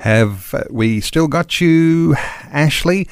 [0.05, 2.13] have we still got you,
[2.51, 3.07] Ashley?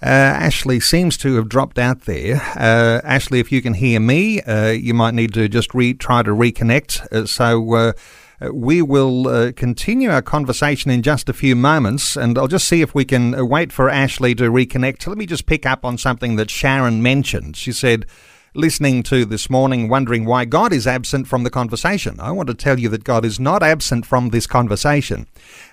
[0.00, 2.36] Uh, Ashley seems to have dropped out there.
[2.56, 6.22] Uh, Ashley, if you can hear me, uh, you might need to just re- try
[6.22, 7.06] to reconnect.
[7.12, 7.92] Uh, so uh, uh,
[8.40, 12.82] we will uh, continue our conversation in just a few moments, and I'll just see
[12.82, 15.06] if we can uh, wait for Ashley to reconnect.
[15.06, 17.56] Let me just pick up on something that Sharon mentioned.
[17.56, 18.06] She said,
[18.54, 22.18] listening to this morning, wondering why God is absent from the conversation.
[22.20, 25.26] I want to tell you that God is not absent from this conversation.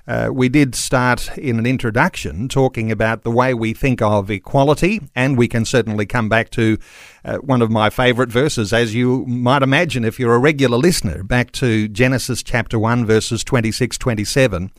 [0.08, 5.02] Uh, we did start in an introduction talking about the way we think of equality,
[5.16, 6.78] and we can certainly come back to
[7.24, 11.24] uh, one of my favourite verses, as you might imagine if you're a regular listener,
[11.24, 14.72] back to Genesis chapter 1, verses 26 27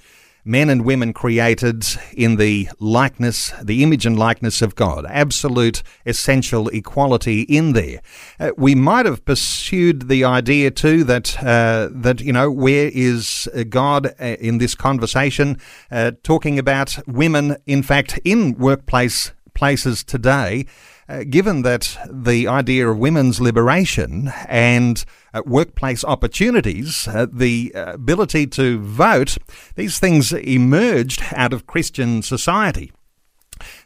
[0.47, 5.05] men and women created in the likeness, the image and likeness of God.
[5.09, 8.01] Absolute essential equality in there.
[8.39, 13.49] Uh, we might have pursued the idea too that uh, that you know where is
[13.69, 15.59] God uh, in this conversation,
[15.91, 20.67] uh, talking about women, in fact, in workplace places today.
[21.09, 27.93] Uh, given that the idea of women's liberation and uh, workplace opportunities, uh, the uh,
[27.93, 29.39] ability to vote,
[29.77, 32.91] these things emerged out of Christian society.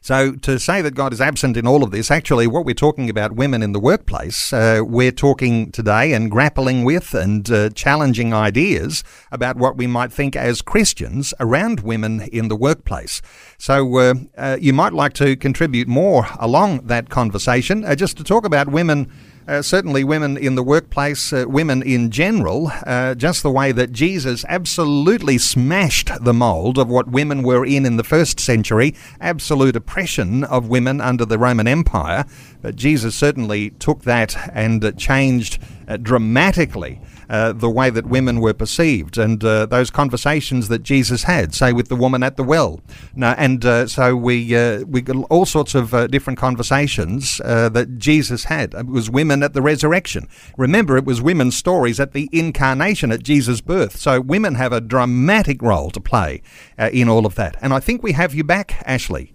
[0.00, 3.10] So to say that God is absent in all of this, actually, what we're talking
[3.10, 8.32] about women in the workplace, uh, we're talking today and grappling with and uh, challenging
[8.32, 13.22] ideas about what we might think as Christians around women in the workplace.
[13.58, 18.24] So uh, uh you might like to contribute more along that conversation, uh, just to
[18.24, 19.10] talk about women
[19.50, 23.90] uh, certainly women in the workplace, uh, women in general, uh, just the way that
[23.90, 29.74] Jesus absolutely smashed the mold of what women were in in the first century, absolute
[29.74, 32.24] oppression of women under the Roman Empire.
[32.62, 37.00] But Jesus certainly took that and changed uh, dramatically
[37.30, 41.72] uh, the way that women were perceived and uh, those conversations that Jesus had, say
[41.72, 42.80] with the woman at the well.
[43.14, 47.98] Now, and uh, so we uh, we got all sorts of uh, different conversations that
[47.98, 48.74] Jesus had.
[48.74, 50.28] It was women at the resurrection.
[50.58, 53.96] Remember, it was women's stories at the incarnation at Jesus' birth.
[53.96, 56.42] So women have a dramatic role to play
[56.78, 57.56] in all of that.
[57.62, 59.32] And I think we have you back, Ashley.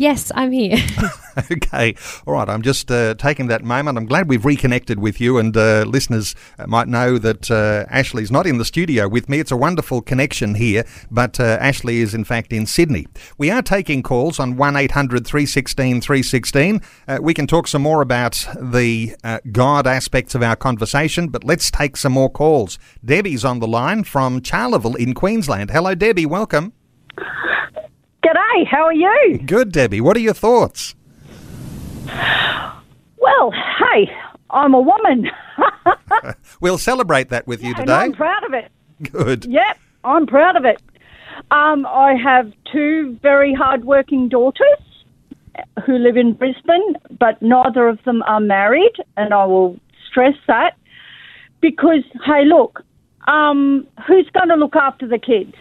[0.00, 0.78] Yes, I'm here.
[1.52, 1.94] okay.
[2.26, 2.48] All right.
[2.48, 3.98] I'm just uh, taking that moment.
[3.98, 6.34] I'm glad we've reconnected with you, and uh, listeners
[6.66, 9.40] might know that uh, Ashley's not in the studio with me.
[9.40, 13.08] It's a wonderful connection here, but uh, Ashley is, in fact, in Sydney.
[13.36, 16.80] We are taking calls on 1 800 316 316.
[17.06, 21.44] Uh, we can talk some more about the uh, God aspects of our conversation, but
[21.44, 22.78] let's take some more calls.
[23.04, 25.70] Debbie's on the line from Charleville in Queensland.
[25.70, 26.24] Hello, Debbie.
[26.24, 26.72] Welcome.
[28.30, 29.38] G'day, how are you?
[29.44, 30.00] Good, Debbie.
[30.00, 30.94] What are your thoughts?
[32.06, 34.08] Well, hey,
[34.50, 35.28] I'm a woman.
[36.60, 37.92] we'll celebrate that with you today.
[37.92, 38.70] I'm proud of it.
[39.10, 39.46] Good.
[39.46, 40.80] Yep, I'm proud of it.
[41.50, 44.78] Um, I have two very hardworking daughters.
[45.84, 49.78] who live in Brisbane, but neither of them are married, and I will
[50.08, 50.76] stress that
[51.60, 52.82] because, hey, look,
[53.26, 55.54] um, who's going to look after the kids?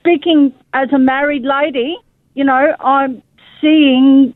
[0.00, 1.96] Speaking as a married lady,
[2.34, 3.22] you know, I'm
[3.60, 4.34] seeing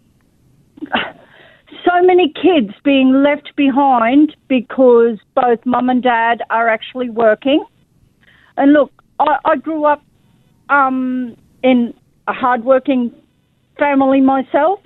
[0.82, 7.64] so many kids being left behind because both mum and dad are actually working.
[8.56, 10.02] And look, I, I grew up
[10.68, 11.94] um, in
[12.28, 13.12] a hardworking
[13.78, 14.80] family myself.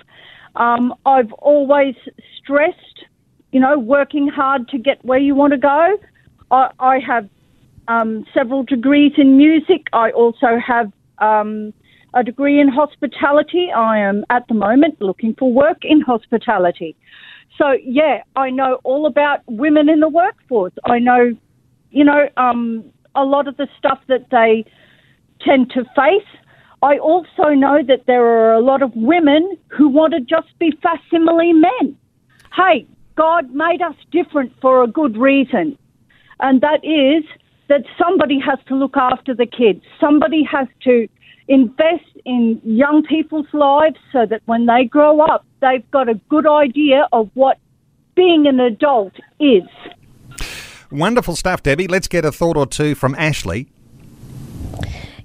[0.55, 1.95] Um, I've always
[2.41, 3.05] stressed,
[3.53, 5.99] you know, working hard to get where you want to go.
[6.51, 7.29] I, I have
[7.89, 9.89] um, several degrees in music.
[9.93, 11.73] I also have um,
[12.15, 13.71] a degree in hospitality.
[13.75, 16.97] I am at the moment looking for work in hospitality.
[17.57, 20.75] So, yeah, I know all about women in the workforce.
[20.85, 21.37] I know,
[21.91, 22.85] you know, um,
[23.15, 24.65] a lot of the stuff that they
[25.41, 26.29] tend to face.
[26.83, 30.73] I also know that there are a lot of women who want to just be
[30.81, 31.97] facsimile men.
[32.55, 32.87] Hey,
[33.17, 35.77] God made us different for a good reason,
[36.39, 37.25] and that is
[37.69, 39.83] that somebody has to look after the kids.
[40.01, 41.09] Somebody has to
[41.49, 46.47] invest in young people's lives so that when they grow up, they've got a good
[46.47, 47.59] idea of what
[48.15, 49.63] being an adult is.
[50.91, 51.87] Wonderful stuff, Debbie.
[51.87, 53.69] Let's get a thought or two from Ashley.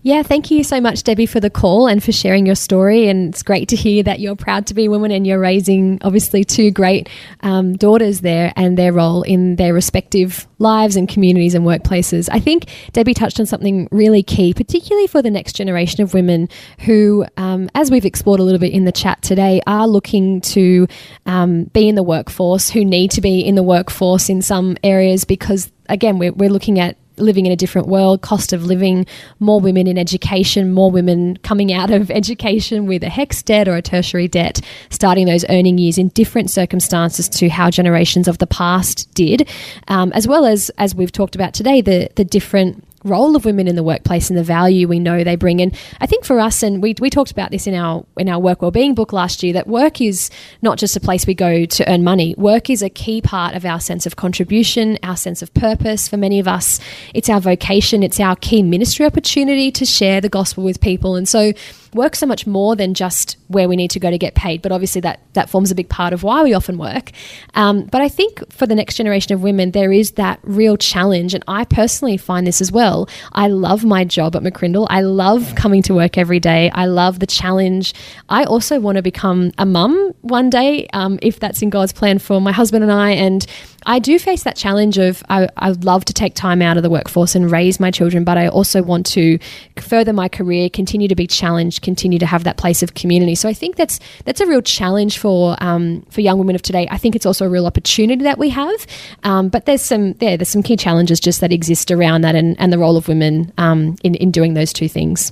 [0.06, 3.08] Yeah, thank you so much, Debbie, for the call and for sharing your story.
[3.08, 5.98] And it's great to hear that you're proud to be a woman and you're raising,
[6.02, 7.08] obviously, two great
[7.40, 12.28] um, daughters there and their role in their respective lives and communities and workplaces.
[12.30, 16.50] I think Debbie touched on something really key, particularly for the next generation of women
[16.80, 20.86] who, um, as we've explored a little bit in the chat today, are looking to
[21.26, 25.24] um, be in the workforce, who need to be in the workforce in some areas
[25.24, 29.06] because, again, we're, we're looking at living in a different world, cost of living,
[29.40, 33.76] more women in education, more women coming out of education with a HECS debt or
[33.76, 38.48] a tertiary debt, starting those earning years in different circumstances to how generations of the
[38.48, 39.48] past did,
[39.88, 43.68] um, as well as, as we've talked about today, the, the different role of women
[43.68, 45.62] in the workplace and the value we know they bring.
[45.62, 48.40] And I think for us, and we, we talked about this in our in our
[48.40, 50.30] work wellbeing book last year, that work is
[50.62, 52.36] not just a place we go to earn money.
[52.38, 56.08] Work is a key part of our sense of contribution, our sense of purpose.
[56.08, 56.80] For many of us,
[57.14, 61.16] it's our vocation, it's our key ministry opportunity to share the gospel with people.
[61.16, 61.54] And so
[61.96, 64.62] work so much more than just where we need to go to get paid.
[64.62, 67.12] But obviously, that that forms a big part of why we often work.
[67.56, 71.34] Um, but I think for the next generation of women, there is that real challenge,
[71.34, 73.10] and I personally find this as well.
[73.32, 74.88] I love my job at McCrindle.
[74.90, 76.70] I love coming to work every day.
[76.74, 77.94] I love the challenge.
[78.30, 82.20] I also want to become a mum one day, um, if that's in God's plan
[82.20, 83.12] for my husband and I.
[83.12, 83.46] And
[83.86, 86.90] I do face that challenge of I, I love to take time out of the
[86.90, 89.40] workforce and raise my children, but I also want to
[89.78, 93.36] further my career, continue to be challenged, continue to have that place of community.
[93.36, 96.88] So I think that's that's a real challenge for um, for young women of today.
[96.90, 98.88] I think it's also a real opportunity that we have,
[99.24, 102.60] um, but there's some yeah, there's some key challenges just that exist around that and,
[102.60, 105.32] and the role of women um, in in doing those two things.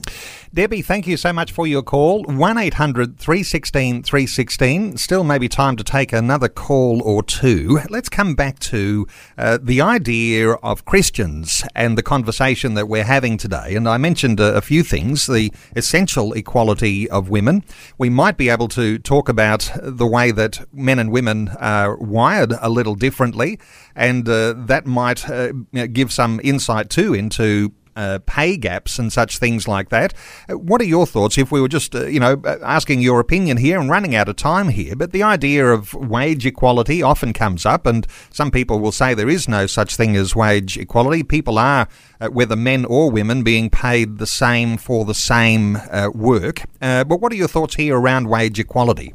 [0.53, 2.23] Debbie, thank you so much for your call.
[2.23, 4.97] 1 800 316 316.
[4.97, 7.79] Still maybe time to take another call or two.
[7.89, 13.37] Let's come back to uh, the idea of Christians and the conversation that we're having
[13.37, 13.75] today.
[13.75, 17.63] And I mentioned a, a few things the essential equality of women.
[17.97, 22.55] We might be able to talk about the way that men and women are wired
[22.59, 23.57] a little differently,
[23.95, 25.53] and uh, that might uh,
[25.93, 30.13] give some insight too into uh, pay gaps and such things like that.
[30.49, 33.19] Uh, what are your thoughts if we were just, uh, you know, uh, asking your
[33.19, 34.95] opinion here and running out of time here?
[34.95, 39.29] But the idea of wage equality often comes up, and some people will say there
[39.29, 41.23] is no such thing as wage equality.
[41.23, 41.87] People are,
[42.19, 46.63] uh, whether men or women, being paid the same for the same uh, work.
[46.79, 49.13] but what are your thoughts here around wage equality?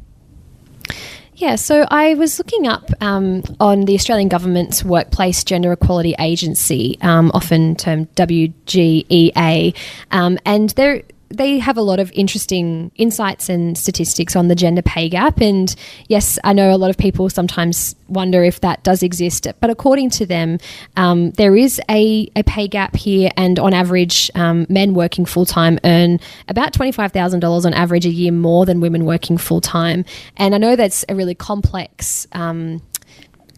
[1.37, 6.97] Yeah, so I was looking up um, on the Australian Government's Workplace Gender Equality Agency,
[7.01, 9.75] um, often termed WGEA,
[10.09, 14.81] um, and there they have a lot of interesting insights and statistics on the gender
[14.81, 15.41] pay gap.
[15.41, 15.73] And
[16.07, 20.09] yes, I know a lot of people sometimes wonder if that does exist, but according
[20.11, 20.59] to them,
[20.95, 23.29] um, there is a, a pay gap here.
[23.35, 28.31] And on average, um, men working full time earn about $25,000 on average a year
[28.31, 30.05] more than women working full time.
[30.37, 32.27] And I know that's a really complex.
[32.31, 32.81] Um,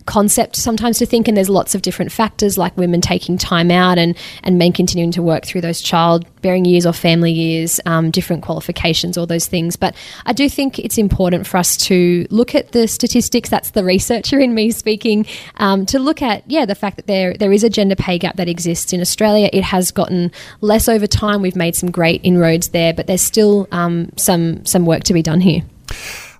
[0.10, 4.00] concept sometimes to think, and there's lots of different factors like women taking time out
[4.00, 8.42] and, and men continuing to work through those childbearing years or family years, um, different
[8.42, 9.76] qualifications, all those things.
[9.76, 9.96] But
[10.26, 13.50] I do think it's important for us to look at the statistics.
[13.50, 15.28] That's the researcher in me speaking.
[15.58, 18.38] Um, to look at yeah the fact that there there is a gender pay gap
[18.38, 19.48] that exists in Australia.
[19.54, 20.32] It has gotten
[20.62, 21.44] less over time.
[21.44, 25.22] We've made some great inroads there, but there's still um, some some work to be
[25.22, 25.62] done here.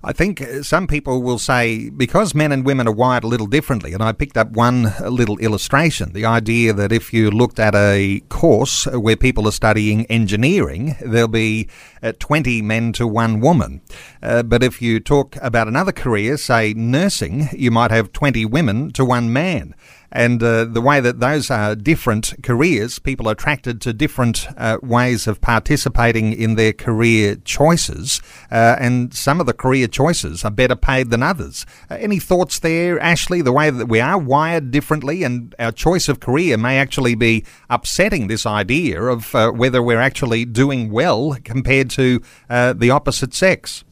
[0.02, 3.92] I think some people will say because men and women are wired a little differently,
[3.92, 8.20] and I picked up one little illustration the idea that if you looked at a
[8.28, 11.68] course where people are studying engineering, there'll be
[12.02, 13.82] uh, 20 men to one woman.
[14.22, 18.90] Uh, but if you talk about another career, say nursing, you might have 20 women
[18.92, 19.74] to one man
[20.12, 24.78] and uh, the way that those are different careers, people are attracted to different uh,
[24.82, 30.50] ways of participating in their career choices, uh, and some of the career choices are
[30.50, 31.66] better paid than others.
[31.90, 33.42] Uh, any thoughts there, Ashley?
[33.42, 37.44] The way that we are wired differently, and our choice of career may actually be
[37.68, 43.34] upsetting this idea of uh, whether we're actually doing well compared to uh, the opposite
[43.34, 43.84] sex.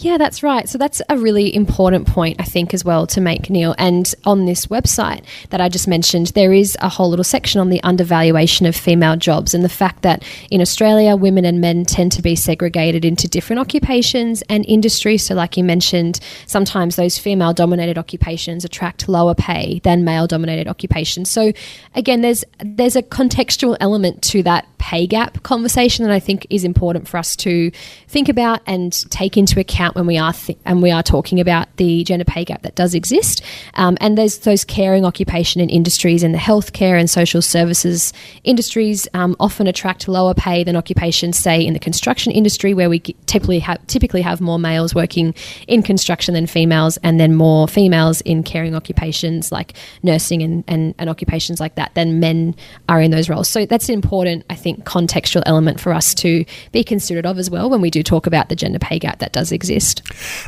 [0.00, 0.68] Yeah, that's right.
[0.68, 3.74] So that's a really important point, I think, as well to make, Neil.
[3.78, 7.68] And on this website that I just mentioned, there is a whole little section on
[7.68, 10.22] the undervaluation of female jobs and the fact that
[10.52, 15.26] in Australia, women and men tend to be segregated into different occupations and industries.
[15.26, 20.68] So, like you mentioned, sometimes those female dominated occupations attract lower pay than male dominated
[20.68, 21.28] occupations.
[21.28, 21.52] So,
[21.96, 26.64] again, there's there's a contextual element to that pay gap conversation that I think is
[26.64, 27.70] important for us to
[28.06, 31.40] think about and take into account account when we are th- and we are talking
[31.40, 33.42] about the gender pay gap that does exist.
[33.74, 38.12] Um, and there's those caring occupation and industries and the healthcare and social services
[38.44, 43.00] industries um, often attract lower pay than occupations, say in the construction industry, where we
[43.26, 45.34] typically have typically have more males working
[45.66, 50.94] in construction than females, and then more females in caring occupations like nursing and, and,
[50.98, 52.54] and occupations like that than men
[52.88, 53.48] are in those roles.
[53.48, 57.50] So that's an important, I think, contextual element for us to be considerate of as
[57.50, 59.77] well when we do talk about the gender pay gap that does exist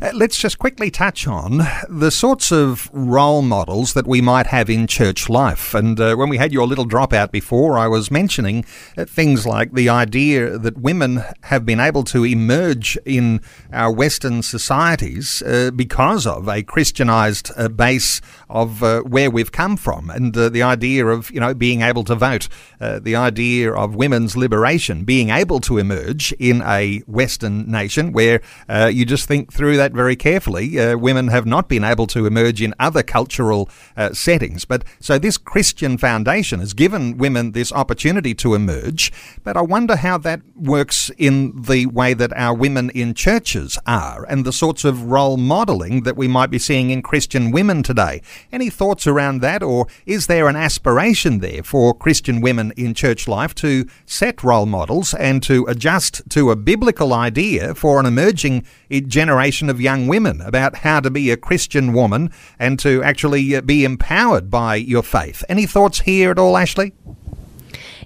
[0.02, 4.68] Uh, let's just quickly touch on the sorts of role models that we might have
[4.68, 5.72] in church life.
[5.72, 8.64] And uh, when we had your little dropout before, I was mentioning
[8.96, 13.40] uh, things like the idea that women have been able to emerge in
[13.72, 19.76] our Western societies uh, because of a Christianized uh, base of uh, where we've come
[19.76, 22.48] from, and the idea of you know being able to vote,
[22.80, 28.40] the idea of women's liberation, being able to emerge in a Western nation where
[28.90, 30.78] you just think through that very carefully.
[30.78, 34.64] Uh, women have not been able to emerge in other cultural uh, settings.
[34.64, 39.12] But so this Christian foundation has given women this opportunity to emerge.
[39.42, 44.24] But I wonder how that works in the way that our women in churches are
[44.28, 48.22] and the sorts of role modelling that we might be seeing in Christian women today.
[48.52, 53.28] Any thoughts around that, or is there an aspiration there for Christian women in church
[53.28, 58.64] life to set role models and to adjust to a biblical idea for an emerging
[59.10, 63.60] generation of young women about how to be a Christian woman and to actually uh,
[63.60, 65.44] be empowered by your faith.
[65.48, 66.92] Any thoughts here at all, Ashley?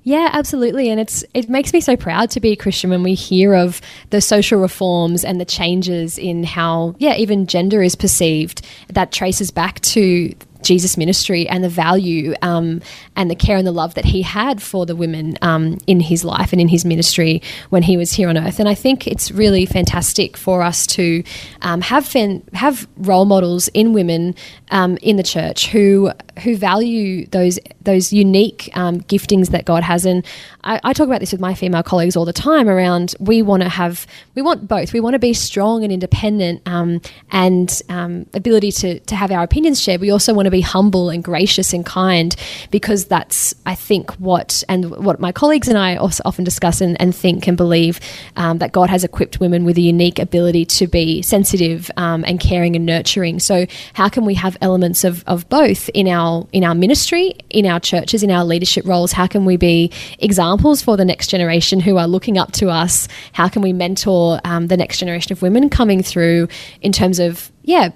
[0.04, 0.90] Yeah, absolutely.
[0.90, 3.80] And it's it makes me so proud to be a Christian when we hear of
[4.10, 9.50] the social reforms and the changes in how, yeah, even gender is perceived that traces
[9.50, 10.34] back to
[10.64, 12.80] Jesus' ministry and the value um,
[13.16, 16.24] and the care and the love that he had for the women um, in his
[16.24, 18.58] life and in his ministry when he was here on earth.
[18.58, 21.22] And I think it's really fantastic for us to
[21.62, 24.34] um, have fan- have role models in women
[24.70, 26.10] um, in the church who
[26.42, 30.04] who value those those unique um, giftings that God has.
[30.04, 30.24] And
[30.64, 32.68] I, I, talk about this with my female colleagues all the time.
[32.68, 34.92] Around we want to have we want both.
[34.92, 39.80] We want to be strong and independent um, and ability to to have our opinions
[39.80, 40.00] shared.
[40.00, 42.34] We also want to be humble and gracious and kind
[42.70, 47.14] because that's, I think, what and what my colleagues and I often discuss and, and
[47.14, 48.00] think and believe
[48.36, 52.40] um, that God has equipped women with a unique ability to be sensitive um, and
[52.40, 53.38] caring and nurturing.
[53.38, 57.66] So, how can we have elements of, of both in our in our ministry, in
[57.66, 59.12] our churches, in our leadership roles?
[59.12, 63.08] How can we be examples for the next generation who are looking up to us?
[63.32, 66.48] How can we mentor um, the next generation of women coming through
[66.80, 67.90] in terms of yeah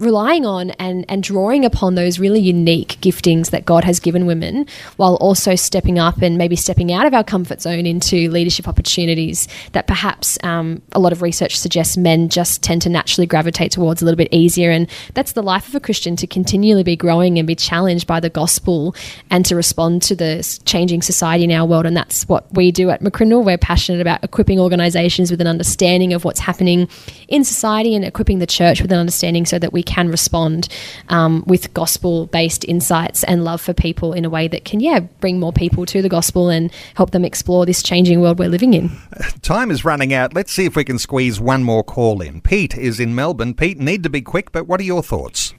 [0.00, 4.66] relying on and, and drawing upon those really unique giftings that God has given women
[4.96, 9.46] while also stepping up and maybe stepping out of our comfort zone into leadership opportunities
[9.72, 14.00] that perhaps um, a lot of research suggests men just tend to naturally gravitate towards
[14.00, 14.70] a little bit easier.
[14.70, 18.20] And that's the life of a Christian to continually be growing and be challenged by
[18.20, 18.94] the gospel
[19.28, 21.84] and to respond to the changing society in our world.
[21.84, 23.44] And that's what we do at McCrindle.
[23.44, 26.88] We're passionate about equipping organizations with an understanding of what's happening
[27.28, 30.68] in society and equipping the church with an understanding so that we can respond
[31.08, 35.00] um, with gospel based insights and love for people in a way that can, yeah,
[35.00, 38.72] bring more people to the gospel and help them explore this changing world we're living
[38.72, 38.88] in.
[39.42, 40.32] Time is running out.
[40.32, 42.40] Let's see if we can squeeze one more call in.
[42.40, 43.52] Pete is in Melbourne.
[43.52, 45.54] Pete, need to be quick, but what are your thoughts?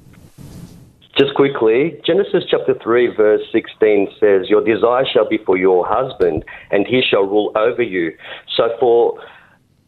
[1.18, 6.46] Just quickly, Genesis chapter 3, verse 16 says, Your desire shall be for your husband,
[6.72, 8.16] and he shall rule over you.
[8.56, 9.20] So, for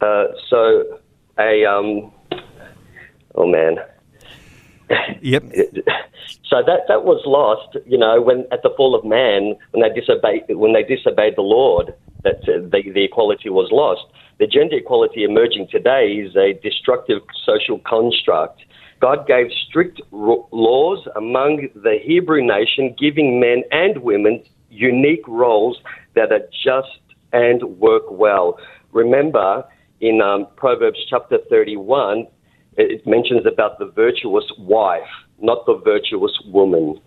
[0.02, 1.00] uh, so
[1.40, 2.12] a um,
[3.36, 3.78] Oh man.
[5.22, 5.44] Yep.
[6.46, 10.00] So that that was lost, you know, when at the fall of man, when they
[10.00, 14.02] disobeyed when they disobeyed the Lord, that uh, the, the equality was lost.
[14.40, 18.62] The gender equality emerging today is a destructive social construct.
[19.00, 25.78] God gave strict laws among the Hebrew nation, giving men and women unique roles
[26.16, 27.00] that are just
[27.32, 28.58] and work well.
[28.92, 29.66] Remember,
[30.02, 32.28] in um, Proverbs chapter 31,
[32.78, 35.10] it mentions about the virtuous wife,
[35.40, 37.00] not the virtuous woman.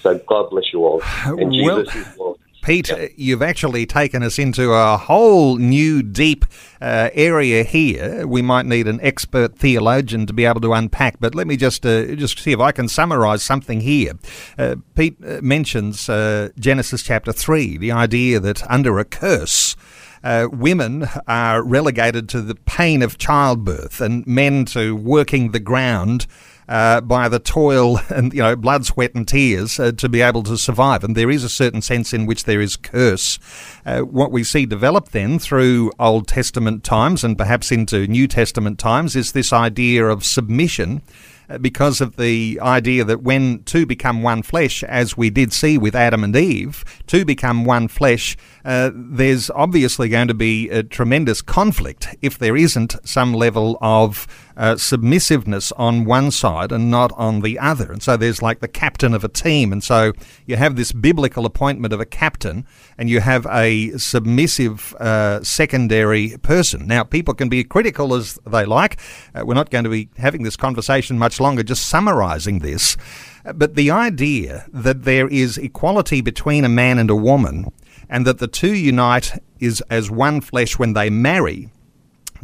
[0.00, 1.02] So God bless you all.
[1.24, 2.38] And Well- Jesus is Lord.
[2.64, 6.46] Pete, uh, you've actually taken us into a whole new deep
[6.80, 8.26] uh, area here.
[8.26, 11.84] We might need an expert theologian to be able to unpack, but let me just
[11.84, 14.12] uh, just see if I can summarise something here.
[14.56, 19.76] Uh, Pete uh, mentions uh, Genesis chapter three, the idea that under a curse.
[20.24, 26.26] Uh, women are relegated to the pain of childbirth and men to working the ground
[26.66, 30.42] uh, by the toil and you know blood, sweat, and tears uh, to be able
[30.42, 31.04] to survive.
[31.04, 33.38] And there is a certain sense in which there is curse.
[33.84, 38.78] Uh, what we see develop then through Old Testament times and perhaps into New Testament
[38.78, 41.02] times is this idea of submission.
[41.50, 45.76] uh, Because of the idea that when two become one flesh, as we did see
[45.76, 50.82] with Adam and Eve, two become one flesh, uh, there's obviously going to be a
[50.82, 57.12] tremendous conflict if there isn't some level of uh, submissiveness on one side and not
[57.16, 57.92] on the other.
[57.92, 59.72] And so there's like the captain of a team.
[59.72, 60.12] And so
[60.46, 66.36] you have this biblical appointment of a captain and you have a submissive uh, secondary
[66.38, 66.86] person.
[66.86, 68.98] Now, people can be critical as they like.
[69.34, 72.96] Uh, we're not going to be having this conversation much longer, just summarizing this.
[73.44, 77.72] Uh, But the idea that there is equality between a man and a woman
[78.08, 81.70] and that the two unite is as one flesh when they marry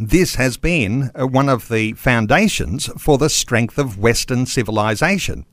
[0.02, 5.44] this has been uh, one of the foundations for the strength of Western civilization.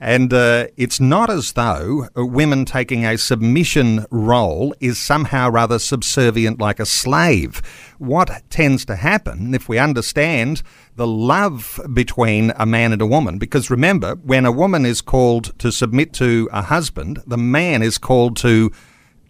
[0.00, 5.78] And uh, it's not as though uh, women taking a submission role is somehow rather
[5.78, 7.60] subservient like a slave.
[7.98, 10.62] What tends to happen if we understand
[10.96, 15.58] the love between a man and a woman, because remember, when a woman is called
[15.58, 18.72] to submit to a husband, the man is called to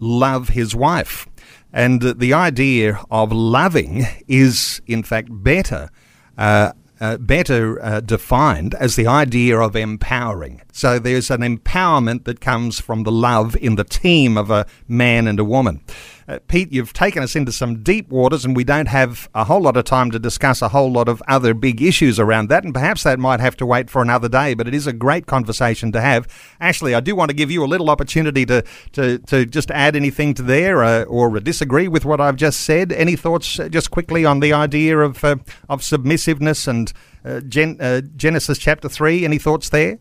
[0.01, 1.27] love his wife.
[1.73, 5.91] And the idea of loving is, in fact, better.
[6.37, 10.61] Uh, uh, better uh, defined as the idea of empowering.
[10.71, 15.27] So there's an empowerment that comes from the love in the team of a man
[15.27, 15.83] and a woman.
[16.31, 19.63] Uh, Pete, you've taken us into some deep waters, and we don't have a whole
[19.63, 22.73] lot of time to discuss a whole lot of other big issues around that, and
[22.73, 25.91] perhaps that might have to wait for another day, but it is a great conversation
[25.91, 26.29] to have.
[26.61, 28.63] Ashley, I do want to give you a little opportunity to,
[28.93, 32.93] to, to just add anything to there uh, or disagree with what I've just said.
[32.93, 35.35] Any thoughts uh, just quickly on the idea of, uh,
[35.69, 36.93] of submissiveness and
[37.25, 39.25] uh, Gen- uh, Genesis chapter 3?
[39.25, 39.99] Any thoughts there?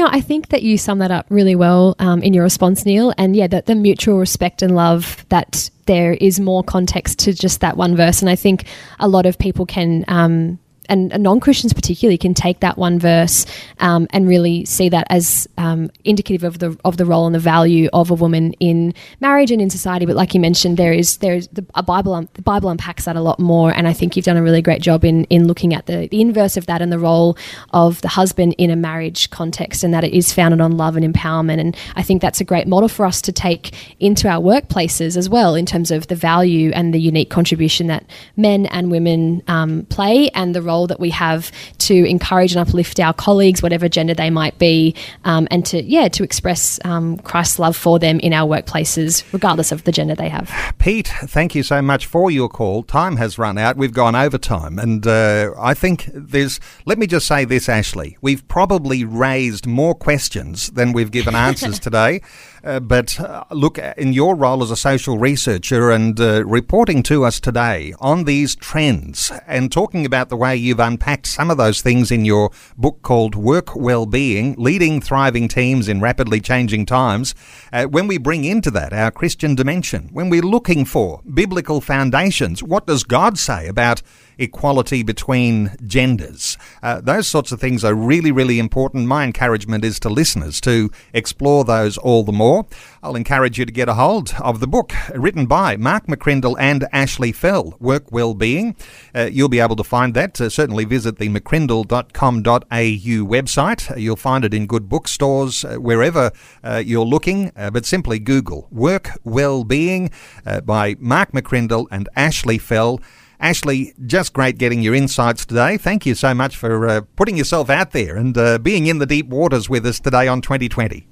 [0.00, 3.12] Yeah, I think that you sum that up really well um, in your response, Neil.
[3.18, 7.60] And yeah, that the mutual respect and love that there is more context to just
[7.60, 8.22] that one verse.
[8.22, 8.64] And I think
[8.98, 10.06] a lot of people can.
[10.08, 10.58] Um,
[10.90, 13.46] and non Christians particularly can take that one verse
[13.78, 17.40] um, and really see that as um, indicative of the of the role and the
[17.40, 20.04] value of a woman in marriage and in society.
[20.04, 23.04] But like you mentioned, there is there is the a Bible un- the Bible unpacks
[23.04, 25.46] that a lot more, and I think you've done a really great job in in
[25.46, 27.38] looking at the the inverse of that and the role
[27.72, 31.14] of the husband in a marriage context, and that it is founded on love and
[31.14, 31.60] empowerment.
[31.60, 35.28] And I think that's a great model for us to take into our workplaces as
[35.28, 38.04] well, in terms of the value and the unique contribution that
[38.36, 43.00] men and women um, play, and the role that we have to encourage and uplift
[43.00, 47.58] our colleagues, whatever gender they might be, um, and to yeah to express um, Christ's
[47.58, 50.50] love for them in our workplaces, regardless of the gender they have.
[50.78, 52.82] Pete, thank you so much for your call.
[52.82, 53.76] Time has run out.
[53.76, 54.78] We've gone over time.
[54.78, 58.16] And uh, I think there's, let me just say this, Ashley.
[58.20, 62.22] We've probably raised more questions than we've given answers today.
[62.62, 67.24] Uh, but uh, look, in your role as a social researcher and uh, reporting to
[67.24, 71.80] us today on these trends and talking about the way you've unpacked some of those
[71.80, 77.34] things in your book called Work Wellbeing Leading Thriving Teams in Rapidly Changing Times,
[77.72, 82.62] uh, when we bring into that our Christian dimension, when we're looking for biblical foundations,
[82.62, 84.02] what does God say about
[84.40, 86.58] equality between genders.
[86.82, 89.06] Uh, those sorts of things are really, really important.
[89.06, 92.66] My encouragement is to listeners to explore those all the more.
[93.02, 96.86] I'll encourage you to get a hold of the book written by Mark McCrindle and
[96.92, 98.76] Ashley Fell, Work Wellbeing.
[99.14, 100.40] Uh, you'll be able to find that.
[100.40, 103.90] Uh, certainly visit the mccrindle.com.au website.
[103.90, 106.30] Uh, you'll find it in good bookstores, uh, wherever
[106.62, 110.10] uh, you're looking, uh, but simply Google Work Wellbeing
[110.44, 113.00] uh, by Mark McCrindle and Ashley Fell.
[113.40, 115.76] Ashley, just great getting your insights today.
[115.76, 119.06] Thank you so much for uh, putting yourself out there and uh, being in the
[119.06, 121.06] deep waters with us today on 2020.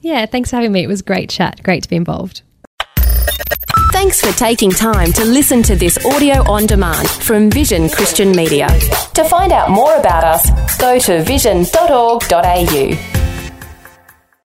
[0.00, 0.82] Yeah, thanks for having me.
[0.82, 1.62] It was great chat.
[1.62, 2.42] Great to be involved.
[3.92, 8.66] Thanks for taking time to listen to this audio on demand from Vision Christian Media.
[9.14, 13.21] To find out more about us, go to vision.org.au.